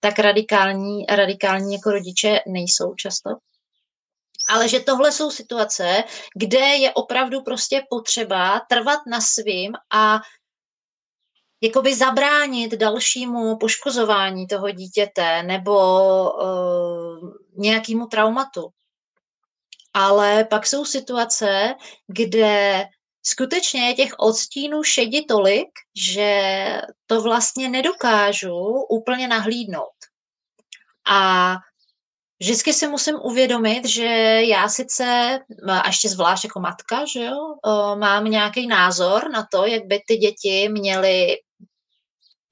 [0.00, 3.30] tak radikální, radikální jako rodiče nejsou často.
[4.48, 6.04] Ale že tohle jsou situace,
[6.36, 10.20] kde je opravdu prostě potřeba trvat na svým a
[11.60, 15.72] jakoby zabránit dalšímu poškozování toho dítěte nebo
[16.32, 18.68] uh, nějakému traumatu.
[19.94, 21.74] Ale pak jsou situace,
[22.06, 22.84] kde
[23.22, 28.56] skutečně je těch odstínů šedi tolik, že to vlastně nedokážu
[28.90, 29.96] úplně nahlídnout.
[31.10, 31.54] A
[32.40, 34.06] vždycky si musím uvědomit, že
[34.44, 37.54] já sice, a ještě zvlášť jako matka, že jo,
[37.94, 41.36] mám nějaký názor na to, jak by ty děti měly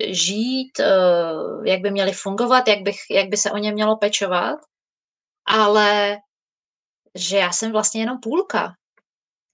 [0.06, 0.90] žít, eh,
[1.64, 4.58] jak by měly fungovat, jak, bych, jak by se o ně mělo pečovat,
[5.46, 6.16] ale
[7.14, 8.74] že já jsem vlastně jenom půlka.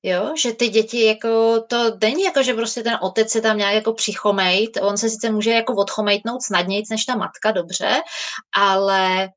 [0.02, 3.74] Jo, že ty děti jako, to není jako, že prostě ten otec se tam nějak
[3.74, 8.00] jako přichomejt, on se sice může jako odchomejtnout snadnějc než ta matka, dobře,
[8.56, 9.28] ale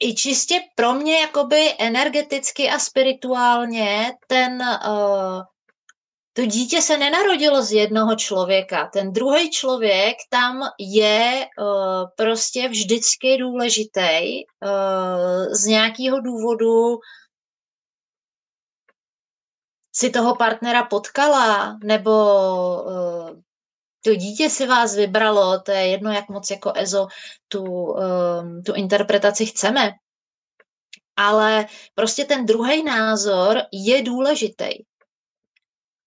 [0.00, 5.42] i čistě pro mě jakoby energeticky a spirituálně ten uh,
[6.32, 8.90] to dítě se nenarodilo z jednoho člověka.
[8.92, 16.98] Ten druhý člověk tam je uh, prostě vždycky důležitý uh, z nějakého důvodu
[19.94, 22.10] si toho partnera potkala, nebo
[24.00, 27.06] to dítě si vás vybralo, to je jedno, jak moc jako EZO
[27.48, 29.90] tu, um, tu interpretaci chceme.
[31.16, 34.68] Ale prostě ten druhý názor je důležitý.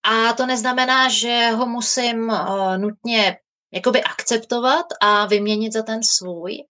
[0.03, 3.37] A to neznamená, že ho musím uh, nutně
[3.73, 6.63] jakoby akceptovat a vyměnit za ten svůj,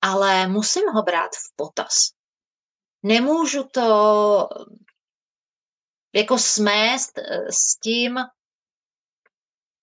[0.00, 1.94] ale musím ho brát v potaz.
[3.02, 4.48] Nemůžu to
[6.14, 8.18] jako smést eh, s tím,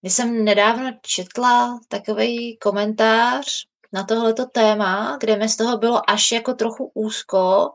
[0.01, 6.31] když jsem nedávno četla takový komentář na tohleto téma, kde mi z toho bylo až
[6.31, 7.71] jako trochu úzko,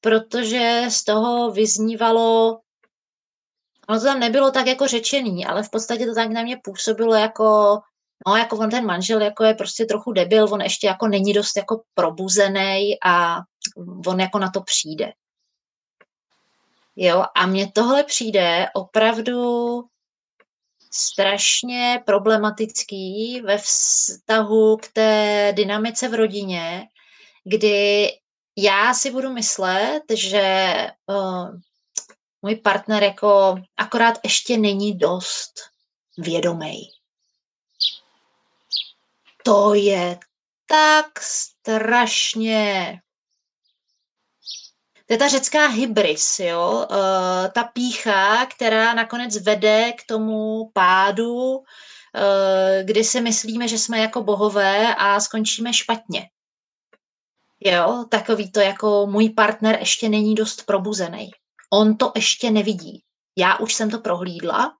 [0.00, 2.60] protože z toho vyznívalo,
[3.88, 7.14] ono to tam nebylo tak jako řečený, ale v podstatě to tak na mě působilo
[7.14, 7.78] jako,
[8.26, 11.56] no jako on ten manžel jako je prostě trochu debil, on ještě jako není dost
[11.56, 13.38] jako probuzený a
[14.06, 15.12] on jako na to přijde.
[16.96, 19.82] Jo, a mně tohle přijde opravdu
[20.96, 26.88] strašně problematický ve vztahu k té dynamice v rodině,
[27.44, 28.08] kdy
[28.58, 30.74] já si budu myslet, že
[31.06, 31.50] uh,
[32.42, 35.52] můj partner jako akorát ještě není dost
[36.18, 36.90] vědomý.
[39.44, 40.18] To je
[40.66, 42.98] tak strašně
[45.06, 46.86] to je ta řecká hybris, jo?
[46.90, 46.96] Uh,
[47.54, 51.64] ta pícha, která nakonec vede k tomu pádu, uh,
[52.82, 56.28] kdy si myslíme, že jsme jako bohové a skončíme špatně.
[57.60, 61.30] Jo, takový to jako můj partner ještě není dost probuzený.
[61.72, 63.02] On to ještě nevidí.
[63.36, 64.72] Já už jsem to prohlídla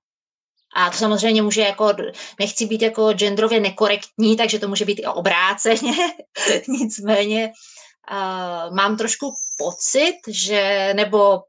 [0.75, 1.93] a to samozřejmě může jako,
[2.39, 5.93] nechci být jako genderově nekorektní, takže to může být i obráceně.
[6.67, 7.51] Nicméně
[8.11, 11.41] uh, mám trošku pocit, že, nebo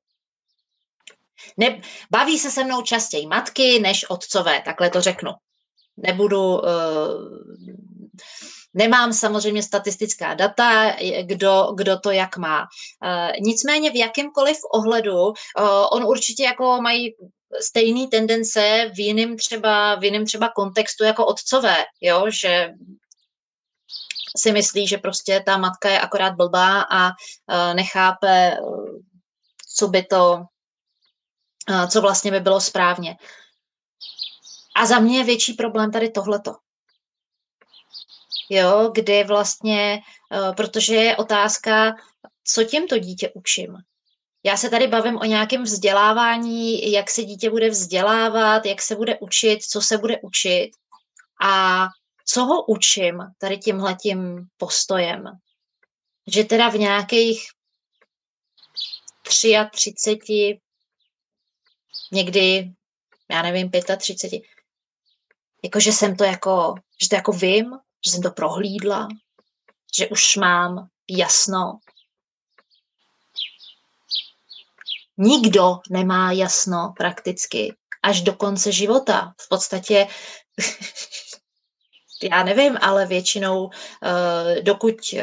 [1.56, 1.80] ne,
[2.10, 5.30] baví se se mnou častěji matky než otcové, takhle to řeknu.
[5.96, 6.62] Nebudu, uh,
[8.74, 12.60] nemám samozřejmě statistická data, kdo, kdo to jak má.
[12.60, 15.34] Uh, nicméně v jakémkoliv ohledu, uh,
[15.92, 17.14] on určitě jako mají
[17.60, 22.70] stejné tendence v jiném třeba, v jiném třeba kontextu jako otcové, jo, že
[24.36, 28.98] si myslí, že prostě ta matka je akorát blbá a uh, nechápe, uh,
[29.76, 30.40] co by to,
[31.70, 33.16] uh, co vlastně by bylo správně.
[34.76, 36.54] A za mě je větší problém tady tohleto.
[38.50, 40.00] Jo, kdy vlastně,
[40.56, 41.94] protože je otázka,
[42.44, 43.76] co těmto dítě učím.
[44.44, 49.18] Já se tady bavím o nějakém vzdělávání, jak se dítě bude vzdělávat, jak se bude
[49.18, 50.70] učit, co se bude učit.
[51.42, 51.86] A
[52.30, 55.24] co ho učím tady tímhletím postojem?
[56.26, 57.48] Že teda v nějakých
[59.22, 60.60] 33,
[62.12, 62.72] někdy,
[63.30, 64.42] já nevím, 35,
[65.64, 67.70] jakože jsem to jako, že to jako vím,
[68.06, 69.08] že jsem to prohlídla,
[69.96, 71.78] že už mám jasno.
[75.18, 79.34] Nikdo nemá jasno prakticky až do konce života.
[79.40, 80.06] V podstatě
[82.22, 83.70] já nevím, ale většinou, uh,
[84.62, 85.20] dokud uh,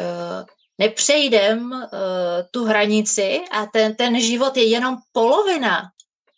[0.77, 1.79] nepřejdem uh,
[2.51, 5.91] tu hranici a ten, ten život je jenom polovina,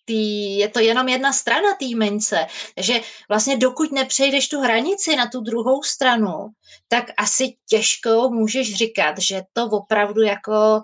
[0.05, 2.47] tý, je to jenom jedna strana té mince.
[2.76, 6.47] Takže vlastně dokud nepřejdeš tu hranici na tu druhou stranu,
[6.88, 10.82] tak asi těžko můžeš říkat, že to opravdu jako,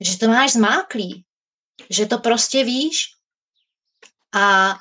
[0.00, 1.24] že to máš zmáklý,
[1.90, 3.14] že to prostě víš.
[4.34, 4.76] A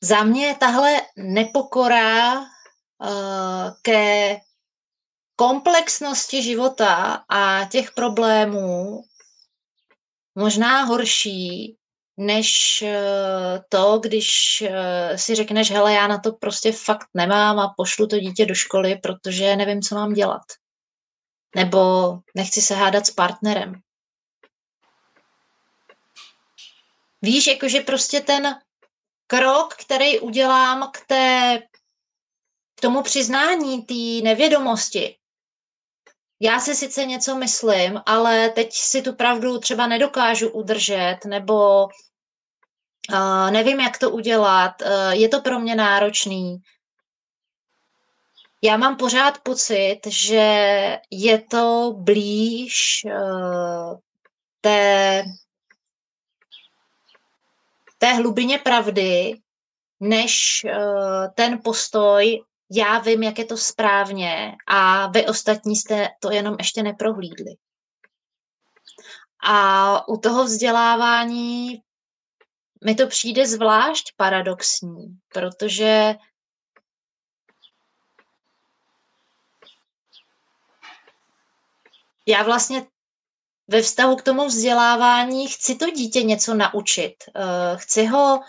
[0.00, 2.53] za mě tahle nepokora Eh,
[3.82, 4.36] ke
[5.36, 9.02] komplexnosti života a těch problémů
[10.34, 11.76] možná horší,
[12.16, 17.74] než eh, to, když eh, si řekneš, hele, já na to prostě fakt nemám a
[17.76, 20.42] pošlu to dítě do školy, protože nevím, co mám dělat.
[21.56, 21.78] Nebo
[22.34, 23.74] nechci se hádat s partnerem.
[27.22, 28.60] Víš, jakože prostě ten
[29.26, 31.62] krok, který udělám k té
[32.74, 35.16] k tomu přiznání té nevědomosti.
[36.40, 43.50] Já si sice něco myslím, ale teď si tu pravdu třeba nedokážu udržet, nebo uh,
[43.50, 46.56] nevím, jak to udělat, uh, je to pro mě náročný.
[48.62, 53.98] Já mám pořád pocit, že je to blíž uh,
[54.60, 55.24] té,
[57.98, 59.34] té hlubině pravdy,
[60.00, 66.30] než uh, ten postoj já vím, jak je to správně a vy ostatní jste to
[66.30, 67.56] jenom ještě neprohlídli.
[69.46, 71.82] A u toho vzdělávání
[72.84, 76.14] mi to přijde zvlášť paradoxní, protože
[82.26, 82.86] já vlastně
[83.68, 87.14] ve vztahu k tomu vzdělávání chci to dítě něco naučit.
[87.36, 88.40] Eh, chci ho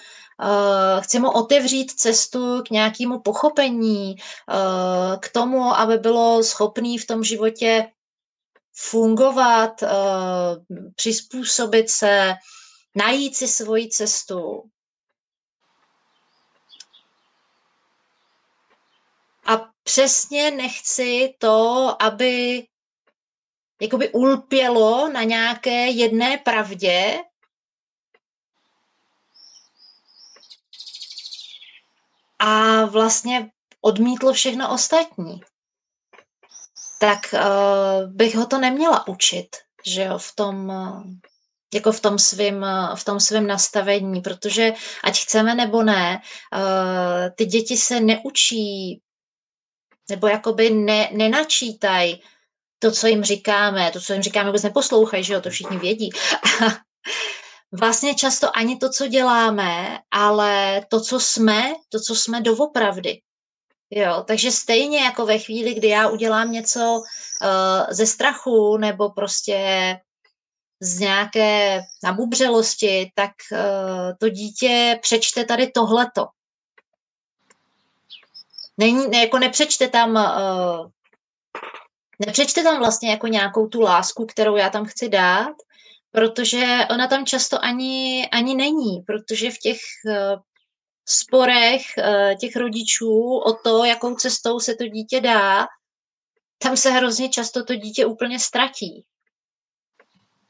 [1.01, 7.23] chci mu otevřít cestu k nějakému pochopení, uh, k tomu, aby bylo schopný v tom
[7.23, 7.91] životě
[8.73, 9.89] fungovat, uh,
[10.95, 12.33] přizpůsobit se,
[12.95, 14.63] najít si svoji cestu.
[19.45, 22.67] A přesně nechci to, aby
[23.81, 27.19] jakoby ulpělo na nějaké jedné pravdě,
[32.39, 33.49] a vlastně
[33.81, 35.41] odmítlo všechno ostatní,
[36.99, 39.47] tak uh, bych ho to neměla učit,
[39.86, 41.03] že jo, v tom, uh,
[41.73, 42.65] jako v tom svým,
[42.95, 44.73] v tom svým nastavení, protože
[45.03, 46.21] ať chceme nebo ne,
[46.55, 49.01] uh, ty děti se neučí
[50.09, 52.21] nebo jakoby ne, nenačítají
[52.79, 56.09] to, co jim říkáme, to, co jim říkáme, vůbec neposlouchají, že jo, to všichni vědí.
[57.80, 63.21] vlastně často ani to, co děláme, ale to, co jsme, to, co jsme doopravdy.
[63.89, 67.47] Jo, takže stejně jako ve chvíli, kdy já udělám něco uh,
[67.89, 69.59] ze strachu nebo prostě
[70.80, 73.57] z nějaké nabubřelosti, tak uh,
[74.19, 76.28] to dítě přečte tady tohleto.
[78.78, 80.89] Není, ne, jako nepřečte tam uh,
[82.26, 85.55] nepřečte tam vlastně jako nějakou tu lásku, kterou já tam chci dát,
[86.16, 90.41] protože ona tam často ani, ani není, protože v těch uh,
[91.05, 95.68] sporech uh, těch rodičů o to, jakou cestou se to dítě dá,
[96.57, 99.05] tam se hrozně často to dítě úplně ztratí.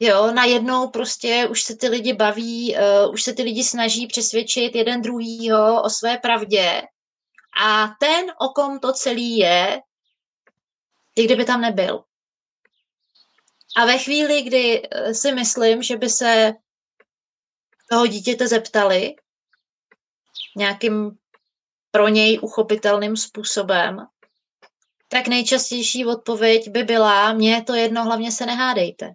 [0.00, 4.74] Jo, najednou prostě už se ty lidi baví, uh, už se ty lidi snaží přesvědčit
[4.74, 6.82] jeden druhýho o své pravdě
[7.64, 9.80] a ten, o kom to celý je,
[11.16, 12.04] i kdyby tam nebyl.
[13.76, 16.52] A ve chvíli, kdy eh, si myslím, že by se
[17.90, 19.14] toho dítěte zeptali
[20.56, 21.10] nějakým
[21.90, 24.06] pro něj uchopitelným způsobem,
[25.08, 29.14] tak nejčastější odpověď by byla, mně je to jedno, hlavně se nehádejte.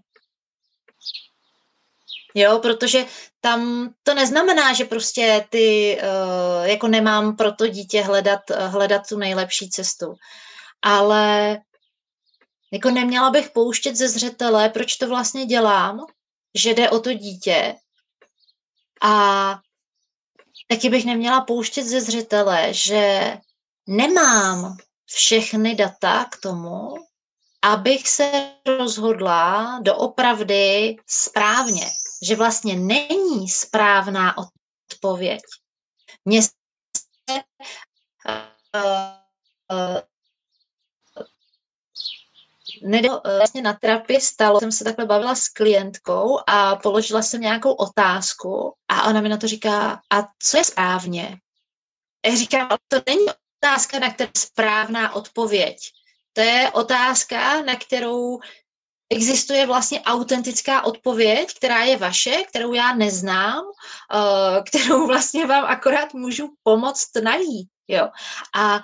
[2.36, 3.06] Jo, protože
[3.42, 9.18] tam to neznamená, že prostě ty, uh, jako nemám pro to dítě hledat, hledat tu
[9.18, 10.14] nejlepší cestu.
[10.82, 11.58] Ale
[12.72, 16.06] jako neměla bych pouštět ze zřetele, proč to vlastně dělám,
[16.56, 17.76] že jde o to dítě.
[19.02, 19.60] A
[20.68, 23.38] taky bych neměla pouštět ze zřetele, že
[23.88, 26.96] nemám všechny data k tomu,
[27.62, 31.86] abych se rozhodla doopravdy správně,
[32.22, 35.42] že vlastně není správná odpověď.
[36.26, 36.52] Mně se
[39.72, 40.00] uh,
[42.84, 47.42] nedal, eh, vlastně na terapii stalo, jsem se takhle bavila s klientkou a položila jsem
[47.42, 51.38] nějakou otázku a ona mi na to říká, a co je správně?
[52.26, 53.26] Já říkám, to není
[53.64, 55.78] otázka, na kterou správná odpověď.
[56.34, 58.40] To je otázka, na kterou
[59.10, 63.64] existuje vlastně autentická odpověď, která je vaše, kterou já neznám,
[64.14, 67.70] eh, kterou vlastně vám akorát můžu pomoct najít.
[67.88, 68.10] Jo.
[68.56, 68.82] A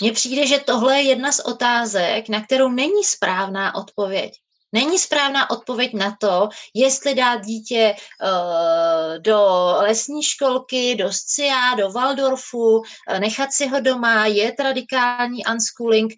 [0.00, 4.32] mně přijde, že tohle je jedna z otázek, na kterou není správná odpověď.
[4.72, 9.46] Není správná odpověď na to, jestli dát dítě uh, do
[9.80, 12.82] lesní školky, do SCIA, do Waldorfu, uh,
[13.18, 16.12] nechat si ho doma, je radikální unschooling.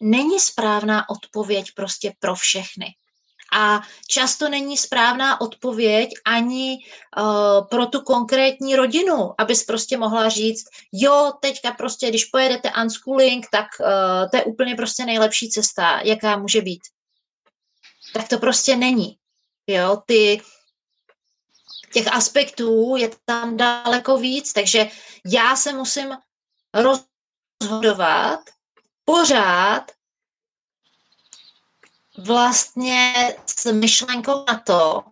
[0.00, 2.86] Není správná odpověď prostě pro všechny.
[3.52, 6.78] A často není správná odpověď ani
[7.18, 13.46] uh, pro tu konkrétní rodinu, abys prostě mohla říct, jo, teďka prostě, když pojedete unschooling,
[13.52, 16.82] tak uh, to je úplně prostě nejlepší cesta, jaká může být.
[18.12, 19.16] Tak to prostě není.
[19.66, 20.42] Jo, ty,
[21.92, 24.88] těch aspektů je tam daleko víc, takže
[25.26, 26.16] já se musím
[26.74, 28.40] rozhodovat
[29.04, 29.90] pořád
[32.26, 33.12] vlastně
[33.46, 35.02] s myšlenkou na to,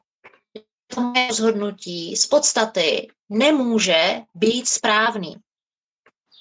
[0.57, 0.63] že
[0.95, 5.37] to moje rozhodnutí z podstaty nemůže být správný.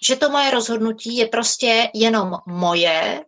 [0.04, 3.26] Že to moje rozhodnutí je prostě jenom moje,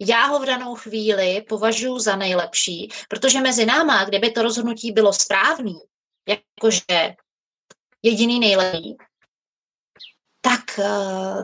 [0.00, 5.12] já ho v danou chvíli považuji za nejlepší, protože mezi náma, kdyby to rozhodnutí bylo
[5.12, 5.80] správný,
[6.28, 7.14] jakože
[8.02, 8.96] jediný nejlepší,
[10.40, 11.42] tak eh,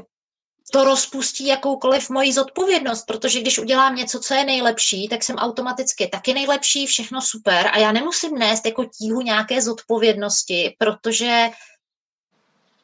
[0.72, 6.08] to rozpustí jakoukoliv moji zodpovědnost, protože když udělám něco, co je nejlepší, tak jsem automaticky
[6.08, 11.50] taky nejlepší, všechno super a já nemusím nést jako tíhu nějaké zodpovědnosti, protože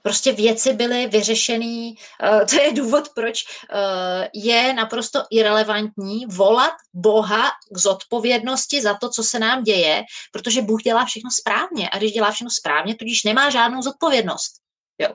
[0.02, 1.96] prostě věci byly vyřešený.
[2.22, 9.08] Uh, to je důvod, proč uh, je naprosto irrelevantní volat Boha k zodpovědnosti za to,
[9.08, 13.24] co se nám děje, protože Bůh dělá všechno správně a když dělá všechno správně, tudíž
[13.24, 14.52] nemá žádnou zodpovědnost.
[14.98, 15.08] Jo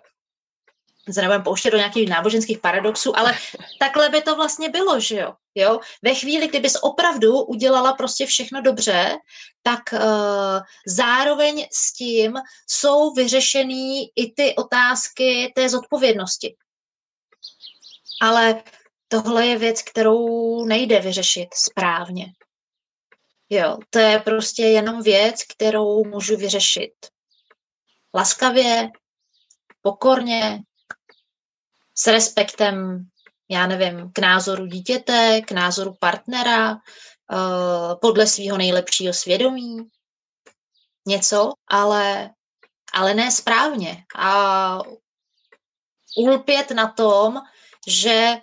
[1.12, 3.38] se nebudeme pouštět do nějakých náboženských paradoxů, ale
[3.80, 5.34] takhle by to vlastně bylo, že jo?
[5.56, 5.80] jo?
[6.02, 9.18] Ve chvíli, kdybys opravdu udělala prostě všechno dobře,
[9.62, 10.00] tak uh,
[10.88, 12.34] zároveň s tím
[12.68, 16.56] jsou vyřešený i ty otázky té zodpovědnosti.
[18.22, 18.64] Ale
[19.08, 22.26] tohle je věc, kterou nejde vyřešit správně.
[23.50, 26.94] Jo, to je prostě jenom věc, kterou můžu vyřešit
[28.16, 28.92] laskavě,
[29.82, 30.60] pokorně,
[31.96, 33.06] s respektem,
[33.50, 39.78] já nevím, k názoru dítěte, k názoru partnera, eh, podle svého nejlepšího svědomí.
[41.08, 42.30] něco, ale,
[42.94, 44.04] ale ne správně.
[44.16, 44.80] A
[46.18, 47.42] ulpět na tom,
[47.88, 48.34] že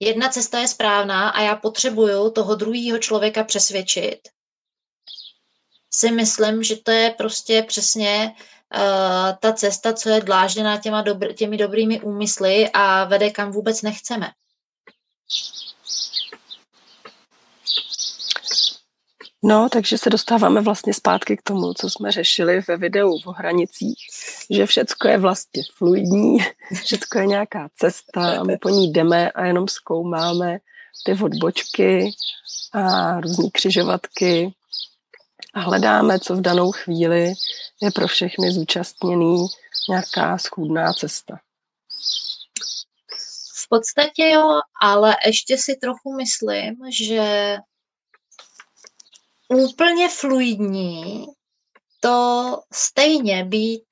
[0.00, 4.20] jedna cesta je správná a já potřebuju toho druhého člověka přesvědčit,
[5.94, 8.34] si myslím, že to je prostě přesně
[8.76, 13.82] uh, ta cesta, co je dlážděná těma dobr- těmi dobrými úmysly a vede kam vůbec
[13.82, 14.30] nechceme.
[19.42, 23.98] No, takže se dostáváme vlastně zpátky k tomu, co jsme řešili ve videu o hranicích,
[24.50, 26.38] že všecko je vlastně fluidní,
[26.84, 30.58] všecko je nějaká cesta a my po ní jdeme a jenom zkoumáme
[31.04, 32.10] ty odbočky
[32.72, 34.54] a různé křižovatky
[35.54, 37.32] a hledáme, co v danou chvíli
[37.82, 39.46] je pro všechny zúčastněný
[39.88, 41.40] nějaká schůdná cesta.
[43.64, 47.56] V podstatě jo, ale ještě si trochu myslím, že
[49.48, 51.26] úplně fluidní
[52.00, 53.88] to stejně být,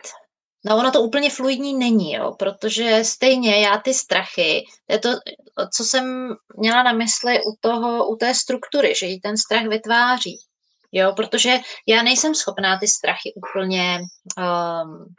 [0.64, 5.08] no ono to úplně fluidní není, jo, protože stejně já ty strachy, je to,
[5.76, 10.38] co jsem měla na mysli u, toho, u té struktury, že jí ten strach vytváří.
[10.92, 14.00] Jo, protože já nejsem schopná ty strachy úplně,
[14.38, 15.14] um,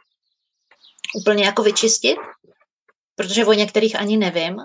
[1.20, 2.16] úplně jako vyčistit,
[3.16, 4.56] protože o některých ani nevím.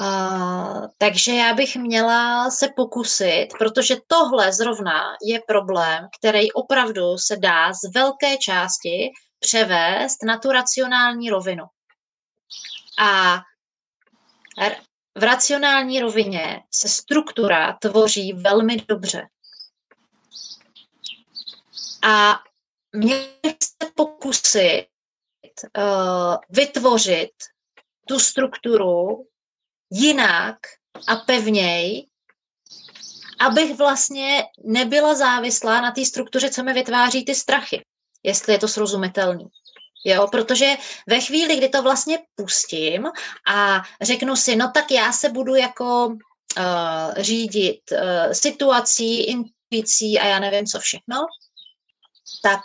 [0.00, 7.36] Uh, takže já bych měla se pokusit, protože tohle zrovna je problém, který opravdu se
[7.36, 11.64] dá z velké části převést na tu racionální rovinu.
[12.98, 13.40] A
[15.18, 19.26] v racionální rovině se struktura tvoří velmi dobře.
[22.02, 22.40] A
[22.92, 23.28] měli
[23.62, 24.86] se pokusit
[25.78, 27.32] uh, vytvořit
[28.08, 29.26] tu strukturu
[29.92, 30.56] jinak
[31.08, 32.06] a pevněji,
[33.40, 37.84] abych vlastně nebyla závislá na té struktuře, co mi vytváří ty strachy,
[38.22, 39.46] jestli je to srozumitelný.
[40.04, 40.76] Jo, protože
[41.08, 43.06] ve chvíli, kdy to vlastně pustím
[43.48, 50.26] a řeknu si, no tak já se budu jako uh, řídit uh, situací, intuicí a
[50.26, 51.16] já nevím co všechno,
[52.42, 52.60] tak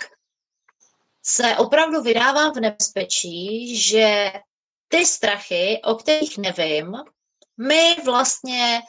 [1.24, 4.32] se opravdu vydávám v nebezpečí, že
[4.88, 6.96] ty strachy, o kterých nevím,
[7.58, 8.82] mi vlastně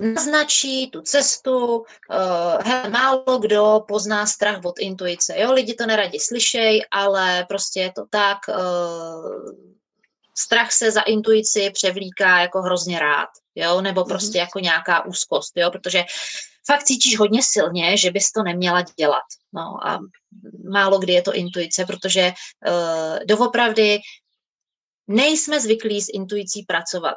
[0.00, 1.76] naznačí tu cestu.
[1.76, 1.84] Uh,
[2.64, 5.38] hele, málo kdo pozná strach od intuice.
[5.38, 8.38] Jo, lidi to neradi slyšej, ale prostě je to tak.
[8.48, 9.76] Uh,
[10.38, 14.08] strach se za intuici převlíká jako hrozně rád, jo, nebo mhm.
[14.08, 16.04] prostě jako nějaká úzkost, jo, protože
[16.66, 19.24] fakt cítíš hodně silně, že bys to neměla dělat.
[19.52, 19.98] No a
[20.72, 23.98] málo kdy je to intuice, protože uh, doopravdy
[25.08, 27.16] nejsme zvyklí s intuicí pracovat.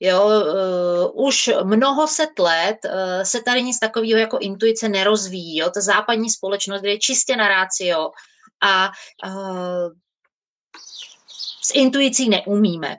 [0.00, 5.56] Jo, uh, už mnoho set let uh, se tady nic takového jako intuice nerozvíjí.
[5.56, 5.70] Jo?
[5.70, 8.10] Ta západní společnost je čistě na rácio
[8.62, 8.90] a
[9.26, 9.92] uh,
[11.64, 12.96] s intuicí neumíme.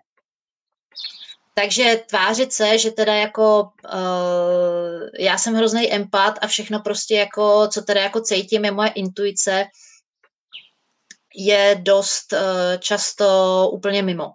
[1.57, 7.67] Takže tvářit se, že teda jako uh, já jsem hrozný empat a všechno prostě jako,
[7.67, 9.65] co teda jako cítím, je moje intuice,
[11.35, 12.39] je dost uh,
[12.79, 14.31] často úplně mimo.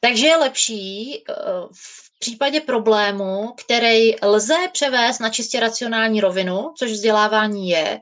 [0.00, 6.90] Takže je lepší uh, v případě problému, který lze převést na čistě racionální rovinu, což
[6.90, 8.00] vzdělávání je,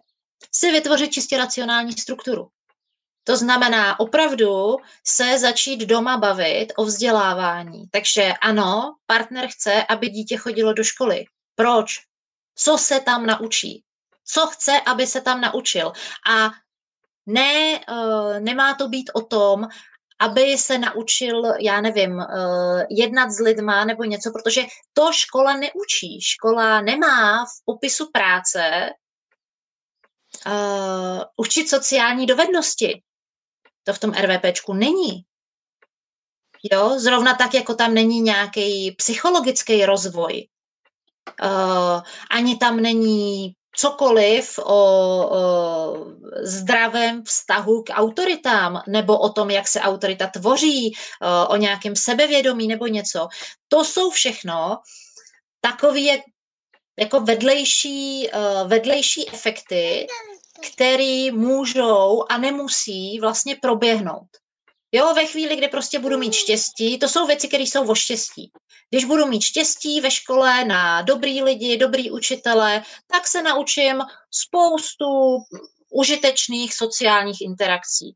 [0.54, 2.48] si vytvořit čistě racionální strukturu.
[3.28, 7.88] To znamená opravdu se začít doma bavit o vzdělávání.
[7.90, 11.24] Takže ano, partner chce, aby dítě chodilo do školy.
[11.54, 12.00] Proč?
[12.54, 13.84] Co se tam naučí?
[14.24, 15.92] Co chce, aby se tam naučil?
[16.30, 16.50] A
[17.26, 19.68] ne, uh, nemá to být o tom,
[20.20, 24.62] aby se naučil, já nevím, uh, jednat s lidma nebo něco, protože
[24.92, 26.20] to škola neučí.
[26.22, 28.90] Škola nemá v popisu práce
[30.46, 33.02] uh, učit sociální dovednosti.
[33.88, 35.24] To v tom RVPčku není.
[36.72, 40.48] Jo, zrovna tak, jako tam není nějaký psychologický rozvoj.
[41.42, 46.06] Uh, ani tam není cokoliv o, o
[46.42, 52.68] zdravém vztahu k autoritám nebo o tom, jak se autorita tvoří, o, o nějakém sebevědomí
[52.68, 53.28] nebo něco.
[53.68, 54.78] To jsou všechno
[55.60, 56.00] takové
[56.98, 58.28] jako vedlejší,
[58.64, 60.06] vedlejší efekty,
[60.62, 64.28] který můžou a nemusí vlastně proběhnout.
[64.92, 68.50] Jo, ve chvíli, kdy prostě budu mít štěstí, to jsou věci, které jsou o štěstí.
[68.90, 75.06] Když budu mít štěstí ve škole na dobrý lidi, dobrý učitele, tak se naučím spoustu
[75.90, 78.14] užitečných sociálních interakcí.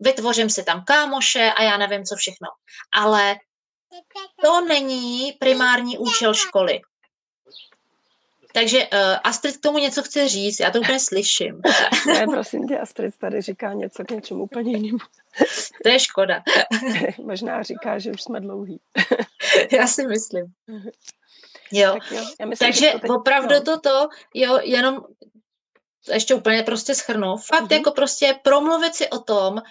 [0.00, 2.48] Vytvořím si tam kámoše a já nevím, co všechno.
[2.92, 3.36] Ale
[4.44, 6.80] to není primární účel školy.
[8.54, 11.60] Takže uh, Astrid k tomu něco chce říct, já to úplně slyším.
[12.06, 14.98] ne, prosím tě, Astrid tady říká něco k něčemu úplně jinému.
[15.82, 16.42] to je škoda.
[17.24, 18.80] Možná říká, že už jsme dlouhý.
[19.72, 20.44] já si myslím.
[21.72, 21.92] Jo.
[21.92, 23.10] Tak jo já myslím, Takže to teď...
[23.10, 23.60] opravdu no.
[23.60, 25.04] toto, jo, jenom
[26.12, 27.36] ještě úplně prostě schrnu.
[27.36, 27.74] Fakt mm-hmm.
[27.74, 29.62] jako prostě promluvit si o tom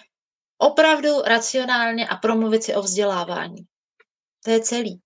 [0.58, 3.66] opravdu racionálně a promluvit si o vzdělávání.
[4.44, 5.03] To je celý.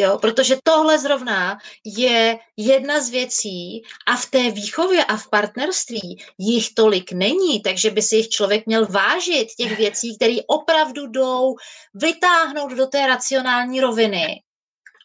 [0.00, 6.22] Jo, protože tohle zrovna je jedna z věcí a v té výchově a v partnerství
[6.38, 11.54] jich tolik není, takže by si jich člověk měl vážit, těch věcí, které opravdu jdou
[11.94, 14.42] vytáhnout do té racionální roviny.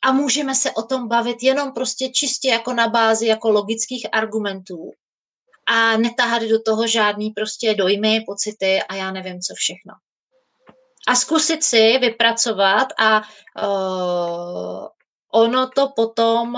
[0.04, 4.92] A můžeme se o tom bavit jenom prostě čistě jako na bázi jako logických argumentů
[5.66, 9.94] a netahat do toho žádný prostě dojmy, pocity a já nevím co všechno
[11.08, 13.22] a zkusit si vypracovat a
[15.34, 16.54] ono to potom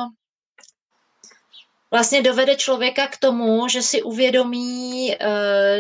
[1.92, 5.28] vlastně dovede člověka k tomu, že si uvědomí, uh,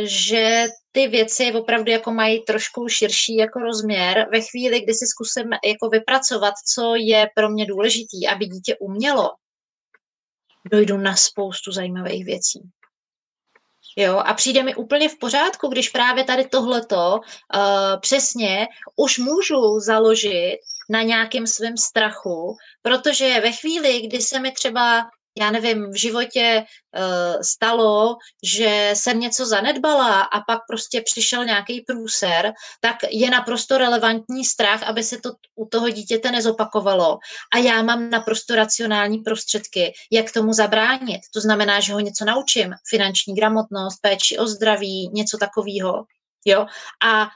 [0.03, 4.27] že ty věci opravdu jako mají trošku širší jako rozměr.
[4.31, 9.31] Ve chvíli, kdy si zkusím jako vypracovat, co je pro mě důležitý, aby dítě umělo,
[10.71, 12.59] dojdu na spoustu zajímavých věcí.
[13.97, 19.79] Jo, a přijde mi úplně v pořádku, když právě tady tohleto uh, přesně už můžu
[19.79, 25.09] založit na nějakém svém strachu, protože ve chvíli, kdy se mi třeba
[25.39, 31.81] já nevím, v životě uh, stalo, že jsem něco zanedbala a pak prostě přišel nějaký
[31.81, 37.17] průser, tak je naprosto relevantní strach, aby se to u toho dítěte nezopakovalo.
[37.53, 41.21] A já mám naprosto racionální prostředky, jak tomu zabránit.
[41.33, 46.05] To znamená, že ho něco naučím, finanční gramotnost, péči o zdraví, něco takového.
[46.45, 46.65] Jo?
[47.05, 47.27] A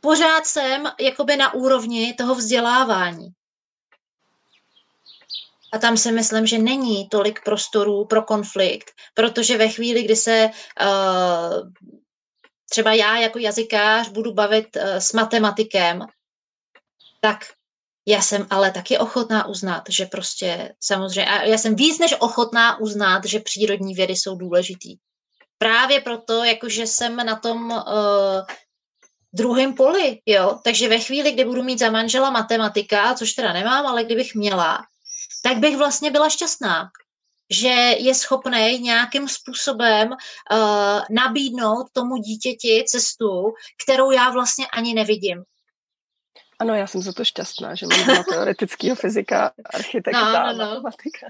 [0.00, 3.32] pořád jsem jakoby na úrovni toho vzdělávání.
[5.72, 10.50] A tam si myslím, že není tolik prostorů pro konflikt, protože ve chvíli, kdy se
[10.82, 11.70] uh,
[12.70, 16.06] třeba já jako jazykář budu bavit uh, s matematikem,
[17.20, 17.44] tak
[18.06, 22.80] já jsem ale taky ochotná uznat, že prostě samozřejmě, a já jsem víc než ochotná
[22.80, 24.96] uznat, že přírodní vědy jsou důležitý.
[25.58, 28.42] Právě proto, jakože jsem na tom uh,
[29.32, 30.58] druhém poli, jo.
[30.64, 34.78] Takže ve chvíli, kdy budu mít za manžela matematika, což teda nemám, ale kdybych měla,
[35.42, 36.90] tak bych vlastně byla šťastná,
[37.50, 37.68] že
[37.98, 43.52] je schopný nějakým způsobem uh, nabídnout tomu dítěti cestu,
[43.84, 45.42] kterou já vlastně ani nevidím.
[46.60, 50.66] Ano, já jsem za to šťastná, že mám teoretického fyzika, architekta, no, no, no.
[50.66, 51.26] matematika.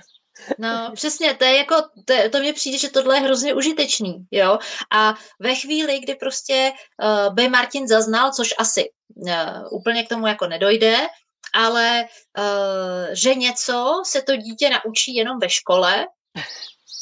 [0.59, 4.59] No, přesně, to je jako, to, to mně přijde, že tohle je hrozně užitečný, jo.
[4.93, 9.33] A ve chvíli, kdy prostě uh, by Martin zaznal, což asi uh,
[9.71, 10.97] úplně k tomu jako nedojde,
[11.55, 12.05] ale
[12.39, 16.07] uh, že něco se to dítě naučí jenom ve škole,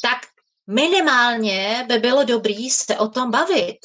[0.01, 0.19] tak
[0.67, 3.77] minimálně by bylo dobrý se o tom bavit.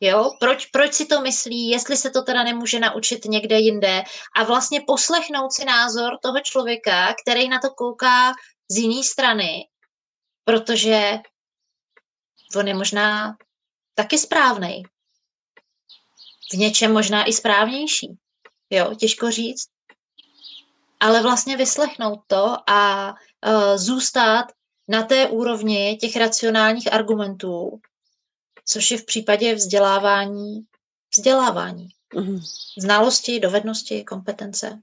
[0.00, 4.02] Jo, proč, proč si to myslí, jestli se to teda nemůže naučit někde jinde
[4.36, 8.32] a vlastně poslechnout si názor toho člověka, který na to kouká
[8.70, 9.68] z jiné strany,
[10.44, 11.18] protože
[12.56, 13.36] on je možná
[13.94, 14.82] taky správný.
[16.52, 18.18] V něčem možná i správnější.
[18.70, 19.66] Jo, těžko říct.
[21.00, 24.44] Ale vlastně vyslechnout to a uh, zůstat
[24.88, 27.80] na té úrovni těch racionálních argumentů,
[28.64, 30.66] což je v případě vzdělávání
[31.16, 31.88] vzdělávání.
[32.14, 32.40] Mm-hmm.
[32.78, 34.78] Znalosti, dovednosti, kompetence.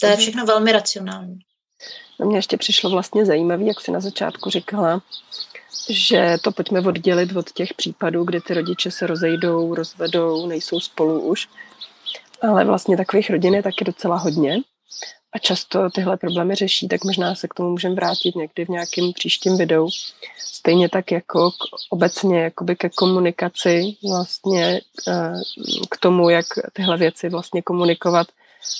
[0.00, 0.18] To je mm-hmm.
[0.18, 1.38] všechno velmi racionální.
[2.20, 5.02] No mně ještě přišlo vlastně zajímavé, jak si na začátku říkala,
[5.88, 11.20] že to pojďme oddělit od těch případů, kdy ty rodiče se rozejdou, rozvedou, nejsou spolu
[11.20, 11.48] už,
[12.42, 14.58] ale vlastně takových rodin je taky docela hodně
[15.32, 19.12] a často tyhle problémy řeší, tak možná se k tomu můžeme vrátit někdy v nějakém
[19.12, 19.88] příštím videu.
[20.38, 21.54] Stejně tak jako k,
[21.90, 25.32] obecně jakoby ke komunikaci, vlastně eh,
[25.90, 28.26] k tomu, jak tyhle věci vlastně komunikovat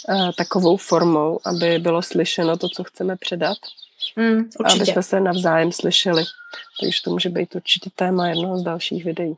[0.08, 3.58] eh, takovou formou, aby bylo slyšeno to, co chceme předat.
[4.16, 6.24] Mm, aby jsme se navzájem slyšeli.
[6.80, 9.36] Takže to může být určitě téma jednoho z dalších videí.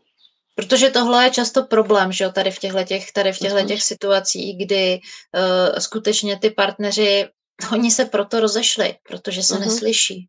[0.60, 3.66] Protože tohle je často problém, že jo, tady v těchto těch, tady v těchto mhm.
[3.66, 7.28] těch situacích, kdy uh, skutečně ty partneři,
[7.72, 9.60] oni se proto rozešli, protože se uh-huh.
[9.60, 10.28] neslyší.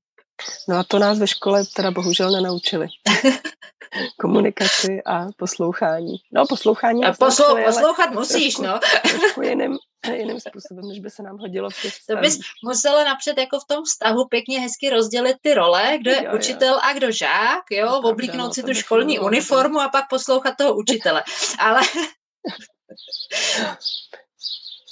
[0.67, 2.87] No a to nás ve škole teda bohužel nenaučili.
[4.19, 6.15] Komunikaci a poslouchání.
[6.31, 7.05] No, poslouchání.
[7.05, 8.79] A poslou, naučili, poslouchat musíš, trošku, no.
[9.19, 9.77] trošku jiným,
[10.13, 13.67] jiným způsobem, než by se nám hodilo v těch To bys musela napřed jako v
[13.67, 16.79] tom vztahu pěkně hezky rozdělit ty role, kdo je jo, učitel jo.
[16.83, 20.75] a kdo žák, jo, no, oblíknout no, si tu školní uniformu a pak poslouchat toho
[20.75, 21.23] učitele.
[21.59, 21.81] Ale...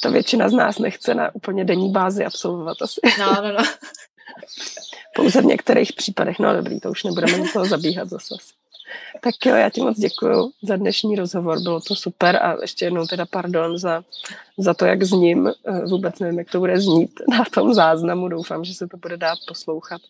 [0.03, 3.01] to většina z nás nechce na úplně denní bázi absolvovat asi.
[3.19, 3.63] No, no, no.
[5.15, 6.39] Pouze v některých případech.
[6.39, 8.35] No dobrý, to už nebudeme do toho zabíhat zase.
[9.21, 13.05] Tak jo, já ti moc děkuji za dnešní rozhovor, bylo to super a ještě jednou
[13.05, 14.03] teda pardon za,
[14.57, 15.47] za to, jak zním.
[15.47, 19.17] Eh, vůbec nevím, jak to bude znít na tom záznamu, doufám, že se to bude
[19.17, 20.01] dát poslouchat.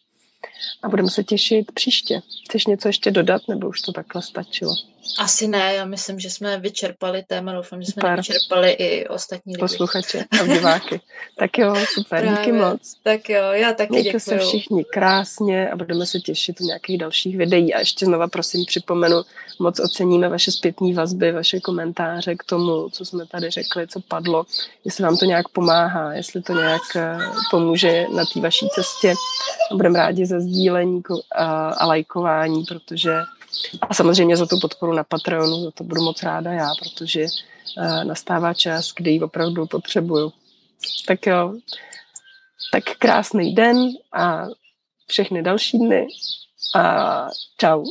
[0.83, 2.21] A budeme se těšit příště.
[2.45, 4.73] Chceš něco ještě dodat, nebo už to takhle stačilo?
[5.17, 8.17] Asi ne, já myslím, že jsme vyčerpali téma, doufám, že jsme super.
[8.17, 9.59] vyčerpali i ostatní lidi.
[9.59, 11.01] Posluchače a diváky.
[11.37, 12.39] tak jo, super, Právě.
[12.39, 12.95] díky moc.
[13.03, 14.19] Tak jo, já taky Mějte děkuju.
[14.19, 17.73] se všichni krásně a budeme se těšit u nějakých dalších videí.
[17.73, 19.21] A ještě znova prosím připomenu,
[19.59, 24.45] moc oceníme vaše zpětní vazby, vaše komentáře k tomu, co jsme tady řekli, co padlo,
[24.85, 27.17] jestli vám to nějak pomáhá, jestli to nějak eh,
[27.51, 29.13] pomůže na té vaší cestě.
[29.71, 31.01] Budeme rádi za sdílení
[31.35, 33.11] a, a lajkování, protože
[33.81, 37.25] a samozřejmě za tu podporu na Patreonu, za to budu moc ráda já, protože
[37.77, 40.31] uh, nastává čas, kdy ji opravdu potřebuju.
[41.07, 41.53] Tak jo,
[42.71, 44.45] tak krásný den a
[45.07, 46.07] všechny další dny
[46.75, 47.27] a
[47.57, 47.85] čau.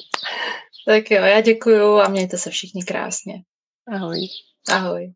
[0.86, 3.42] Tak jo, já děkuju a mějte se všichni krásně.
[3.92, 4.28] Ahoj.
[4.68, 5.12] Ahoj.